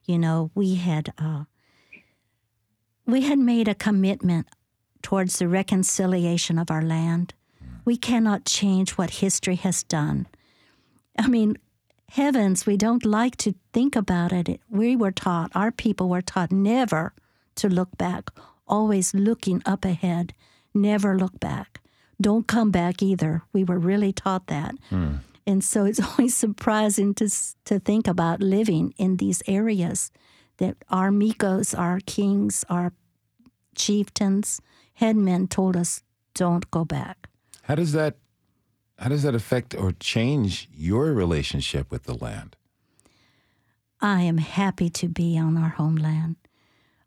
[0.04, 1.44] you know we had uh,
[3.06, 4.46] we had made a commitment
[5.02, 7.34] towards the reconciliation of our land.
[7.84, 10.26] We cannot change what history has done.
[11.18, 11.58] I mean,
[12.10, 14.60] heavens, we don't like to think about it.
[14.68, 17.12] We were taught, our people were taught never
[17.56, 18.30] to look back,
[18.66, 20.34] always looking up ahead,
[20.72, 21.80] never look back.
[22.20, 23.42] Don't come back either.
[23.52, 24.74] We were really taught that.
[24.90, 25.18] Mm.
[25.46, 27.28] And so it's always surprising to,
[27.64, 30.10] to think about living in these areas
[30.58, 32.92] that our Mikos, our kings, our
[33.74, 34.60] chieftains,
[34.94, 36.02] headmen told us
[36.34, 37.28] don't go back.
[37.62, 38.16] How does that
[38.98, 42.56] how does that affect or change your relationship with the land?
[44.00, 46.36] I am happy to be on our homeland.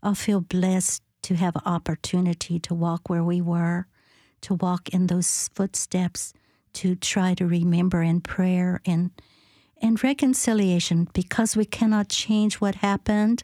[0.04, 3.88] I feel blessed to have opportunity to walk where we were,
[4.42, 6.34] to walk in those footsteps,
[6.74, 9.12] to try to remember in prayer and
[9.80, 13.44] and reconciliation because we cannot change what happened.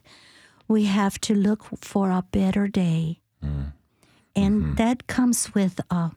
[0.66, 3.20] We have to look for a better day.
[3.44, 3.72] Mm.
[4.34, 4.74] And mm-hmm.
[4.74, 6.10] that comes with a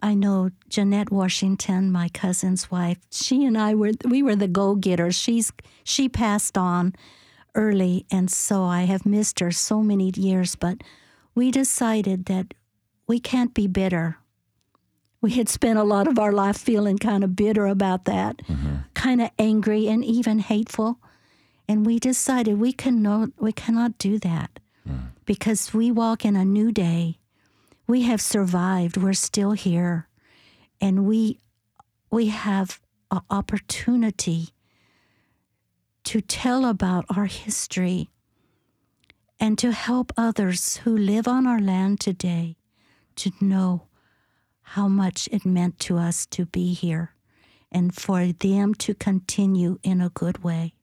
[0.00, 2.98] I know Jeanette Washington, my cousin's wife.
[3.10, 5.16] She and I were we were the go getters.
[5.16, 6.94] She's she passed on
[7.54, 10.56] early, and so I have missed her so many years.
[10.56, 10.82] But
[11.34, 12.54] we decided that
[13.06, 14.18] we can't be bitter.
[15.20, 18.76] We had spent a lot of our life feeling kind of bitter about that, mm-hmm.
[18.92, 20.98] kind of angry and even hateful.
[21.66, 25.08] And we decided we cannot we cannot do that mm.
[25.24, 27.18] because we walk in a new day
[27.86, 28.96] we have survived.
[28.96, 30.08] We're still here.
[30.80, 31.38] And we
[32.10, 32.80] we have
[33.10, 34.50] an opportunity
[36.04, 38.10] to tell about our history
[39.40, 42.56] and to help others who live on our land today
[43.16, 43.88] to know
[44.62, 47.14] how much it meant to us to be here
[47.72, 50.74] and for them to continue in a good way.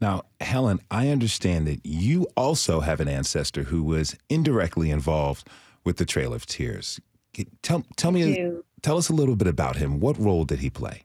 [0.00, 5.48] Now, Helen, I understand that you also have an ancestor who was indirectly involved
[5.84, 7.00] with the Trail of Tears.
[7.62, 10.00] Tell tell me tell us a little bit about him.
[10.00, 11.04] What role did he play?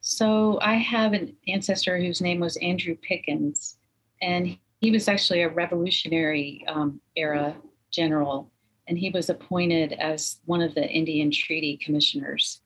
[0.00, 3.76] So I have an ancestor whose name was Andrew Pickens,
[4.22, 7.56] and he was actually a Revolutionary um, era
[7.90, 8.50] general,
[8.86, 12.60] and he was appointed as one of the Indian Treaty Commissioners.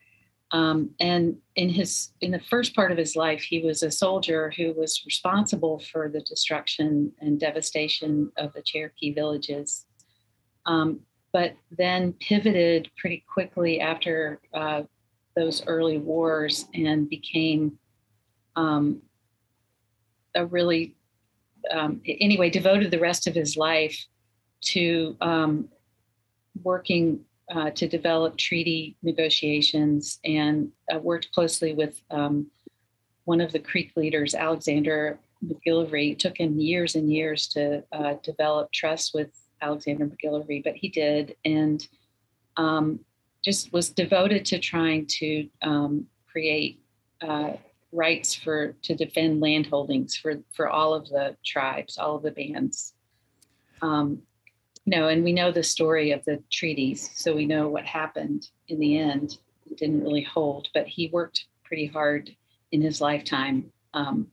[0.53, 4.53] Um, and in his in the first part of his life, he was a soldier
[4.57, 9.87] who was responsible for the destruction and devastation of the Cherokee villages
[10.67, 11.01] um,
[11.33, 14.83] but then pivoted pretty quickly after uh,
[15.37, 17.79] those early wars and became
[18.57, 19.01] um,
[20.35, 20.97] a really,
[21.71, 24.07] um, anyway, devoted the rest of his life
[24.63, 25.69] to um,
[26.63, 27.21] working
[27.55, 32.47] uh, to develop treaty negotiations and uh, worked closely with um,
[33.25, 36.13] one of the Creek leaders, Alexander McGillivray.
[36.13, 39.31] It took him years and years to uh, develop trust with
[39.63, 41.87] Alexander McGillivray, but he did, and
[42.57, 43.01] um,
[43.45, 46.81] just was devoted to trying to um, create
[47.23, 47.53] uh,
[47.93, 52.95] rights for to defend landholdings for for all of the tribes, all of the bands.
[53.83, 54.23] Um,
[54.85, 58.49] you know, and we know the story of the treaties, so we know what happened
[58.69, 59.39] in the end.
[59.71, 62.35] It didn't really hold, but he worked pretty hard
[62.73, 64.29] in his lifetime um,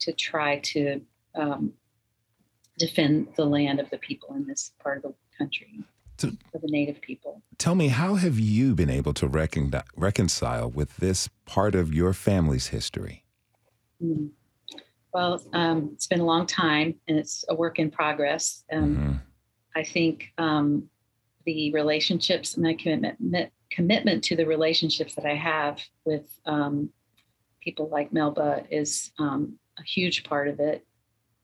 [0.00, 1.00] to try to
[1.34, 1.72] um,
[2.80, 5.84] defend the land of the people in this part of the country,
[6.18, 7.42] So- for the native people.
[7.58, 12.12] Tell me, how have you been able to recon- reconcile with this part of your
[12.14, 13.24] family's history?
[14.02, 14.30] Mm.
[15.12, 18.64] Well, um, it's been a long time and it's a work in progress.
[18.72, 19.20] Um, Mhm.
[19.76, 20.88] I think um,
[21.44, 26.90] the relationships, my commitment, commitment to the relationships that I have with um,
[27.60, 30.86] people like Melba is um, a huge part of it.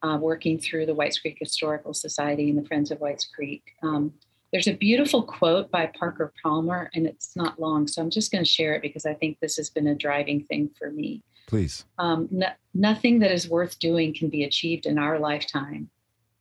[0.06, 3.72] Uh, working through the Whites Creek Historical Society and the Friends of Whites Creek.
[3.82, 4.12] Um,
[4.52, 8.44] there's a beautiful quote by Parker Palmer, and it's not long, so I'm just going
[8.44, 11.24] to share it because I think this has been a driving thing for me.
[11.48, 11.86] Please.
[11.98, 15.90] Um, no, nothing that is worth doing can be achieved in our lifetime.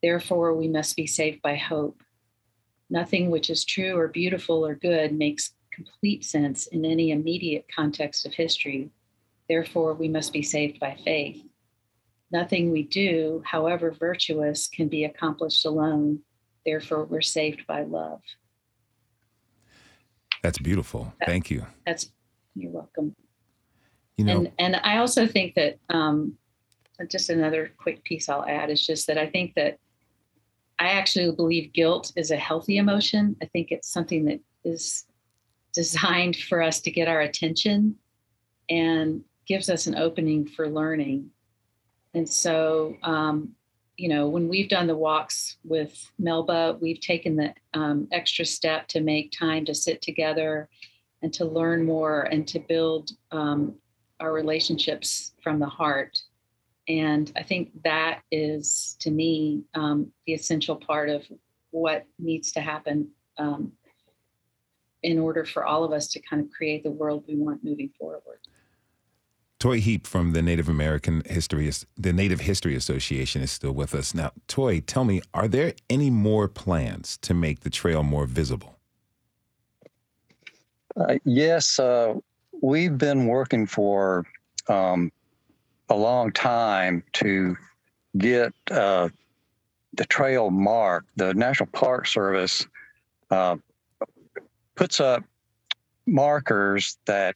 [0.04, 2.04] Therefore, we must be saved by hope.
[2.92, 8.28] Nothing which is true or beautiful or good makes complete sense in any immediate context
[8.28, 8.92] of history.
[9.50, 11.44] Therefore, we must be saved by faith.
[12.36, 16.20] Nothing we do, however virtuous, can be accomplished alone.
[16.66, 18.20] Therefore, we're saved by love.
[20.44, 21.14] That's beautiful.
[21.26, 21.66] Thank you.
[21.86, 22.12] That's
[22.54, 23.16] you're welcome.
[24.18, 26.38] You know, and and I also think that um,
[27.10, 29.80] just another quick piece I'll add is just that I think that
[30.78, 33.38] I actually believe guilt is a healthy emotion.
[33.42, 35.06] I think it's something that is
[35.74, 37.96] designed for us to get our attention
[38.70, 41.30] and gives us an opening for learning.
[42.16, 43.54] And so, um,
[43.98, 48.88] you know, when we've done the walks with Melba, we've taken the um, extra step
[48.90, 50.70] to make time to sit together
[51.22, 53.76] and to learn more and to build um,
[54.22, 56.18] our relationships from the heart.
[56.88, 61.26] And I think that is, to me, um, the essential part of
[61.72, 63.74] what needs to happen um,
[65.04, 67.92] in order for all of us to kind of create the world we want moving
[68.00, 68.40] forward.
[69.66, 74.14] Toye Heape from the Native American History, the Native History Association is still with us.
[74.14, 78.76] Now, Toye, tell me, are there any more plans to make the trail more visible?
[80.96, 82.14] Uh, yes, uh,
[82.62, 84.28] we've been working for
[84.68, 85.12] um,
[85.90, 87.58] a long time to
[88.20, 89.10] get uh,
[89.94, 91.08] the trail marked.
[91.16, 92.68] The National Park Service
[93.32, 93.56] uh,
[94.76, 95.24] puts up
[96.06, 97.36] markers that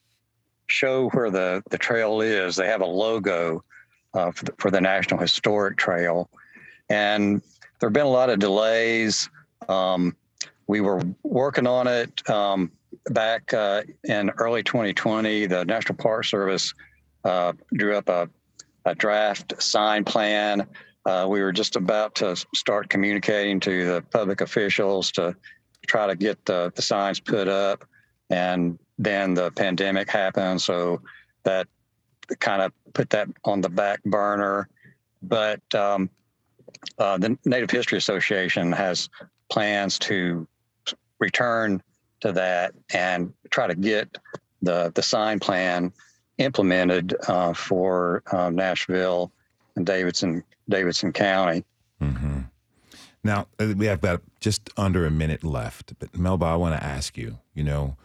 [0.72, 2.56] show where the, the trail is.
[2.56, 3.64] They have a logo
[4.14, 6.30] uh, for, the, for the National Historic Trail.
[6.90, 7.42] And
[7.80, 9.30] there have been a lot of delays.
[9.68, 10.16] Um,
[10.68, 12.72] we were working on it um,
[13.10, 15.46] back uh, in early 2020.
[15.48, 16.74] The National Park Service
[17.24, 18.30] uh, drew up a,
[18.86, 20.68] a, draft sign plan.
[21.06, 25.36] Uh, we were just about to start communicating to the public officials to
[25.88, 27.86] try to get the, the signs put up.
[28.30, 30.62] And then the pandemic happened.
[30.62, 31.02] So
[31.44, 31.68] that
[32.40, 34.70] kind of put that on the back burner.
[35.24, 36.10] But um,
[37.00, 39.10] uh, the Native History Association has
[39.50, 40.48] plans to
[41.20, 41.82] return
[42.20, 44.18] to that and try to get
[44.62, 45.92] the the sign plan
[46.38, 49.32] implemented uh, for uh, Nashville
[49.76, 51.64] and Davidson Davidson County.
[52.02, 52.42] Mm-hmm.
[53.24, 56.86] Now uh, we have about just under a minute left, but Melba, I want to
[56.86, 57.40] ask you.
[57.54, 57.98] You know,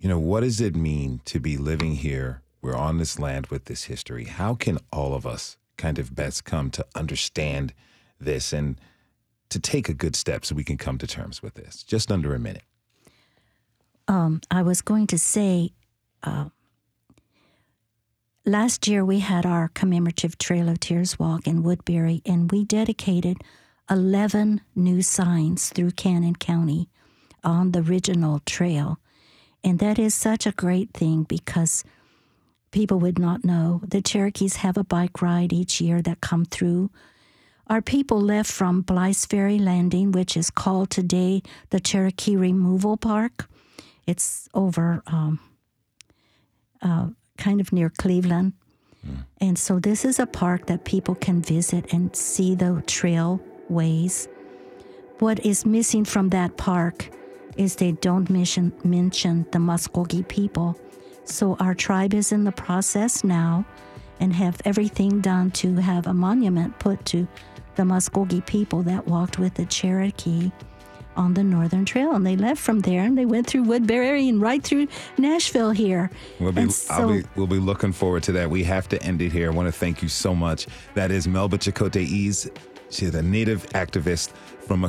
[0.00, 2.40] you know, what does it mean to be living here?
[2.62, 4.24] We're on this land with this history.
[4.24, 7.74] How can all of us kind of best come to understand
[8.18, 8.80] this and
[9.50, 11.82] to take a good step so we can come to terms with this?
[11.82, 12.62] Just under a minute.
[14.08, 15.72] Um, I was going to say,
[16.22, 16.46] uh,
[18.46, 23.36] last year we had our commemorative Trail of Tears walk in Woodbury, and we dedicated
[23.90, 26.88] 11 new signs through Cannon County
[27.44, 28.98] on the original trail.
[29.62, 31.84] And that is such a great thing because
[32.70, 33.80] people would not know.
[33.86, 36.90] The Cherokees have a bike ride each year that come through.
[37.66, 43.48] Our people left from Blythe's Ferry Landing, which is called today the Cherokee Removal Park.
[44.06, 45.38] It's over um,
[46.82, 47.08] uh,
[47.38, 48.54] kind of near Cleveland.
[49.40, 54.28] And so this is a park that people can visit and see the trailways.
[55.20, 57.10] What is missing from that park
[57.56, 60.78] is they don't mention, mention the Muscogee people.
[61.24, 63.64] So our tribe is in the process now
[64.18, 67.26] and have everything done to have a monument put to
[67.76, 70.50] the Muscogee people that walked with the Cherokee
[71.16, 72.12] on the Northern Trail.
[72.12, 74.88] And they left from there and they went through Woodbury and right through
[75.18, 76.10] Nashville here.
[76.38, 78.50] We'll be, so- be, we'll be looking forward to that.
[78.50, 79.50] We have to end it here.
[79.50, 80.66] I want to thank you so much.
[80.94, 82.50] That is Melba Checote-Eads,
[82.90, 84.30] She's a native activist
[84.66, 84.82] from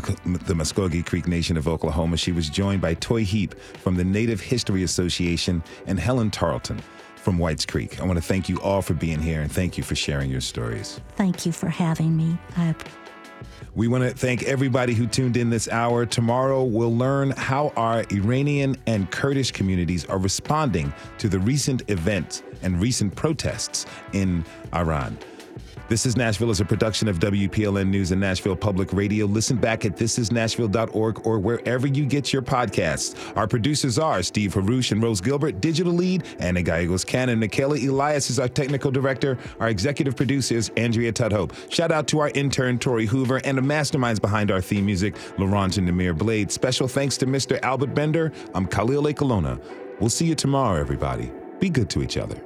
[0.46, 2.18] the Muscogee Creek Nation of Oklahoma.
[2.18, 6.82] She was joined by Toye Heape from the Native History Association and Helen Tarleton
[7.16, 8.02] from Whites Creek.
[8.02, 10.42] I want to thank you all for being here and thank you for sharing your
[10.42, 11.00] stories.
[11.16, 12.38] Thank you for having me.
[12.58, 12.76] I
[13.74, 16.06] we want to thank everybody who tuned in this hour.
[16.06, 22.44] Tomorrow, we'll learn how our Iranian and Kurdish communities are responding to the recent events
[22.64, 24.44] and recent protests in
[24.74, 25.18] Iran.
[25.92, 29.26] This is Nashville is a production of WPLN News and Nashville Public Radio.
[29.26, 33.36] Listen back at thisisnashville.org or wherever you get your podcasts.
[33.36, 37.42] Our producers are Steve Haruch and Rose Gilbert, digital lead, Anna Gallegos Cannon.
[37.42, 39.38] Nikela Elias is our technical director.
[39.60, 41.52] Our executive producer is Andrea Tudhope.
[41.70, 45.76] Shout out to our intern, Tori Hoover, and the masterminds behind our theme music, Laurent
[45.76, 46.54] and Namir Blade.
[46.54, 47.60] Special thanks to Mr.
[47.64, 48.32] Albert Bender.
[48.56, 49.62] I'm Khalil Ekulona.
[50.00, 51.34] We'll see you tomorrow, everybody.
[51.60, 52.42] Be good to each other.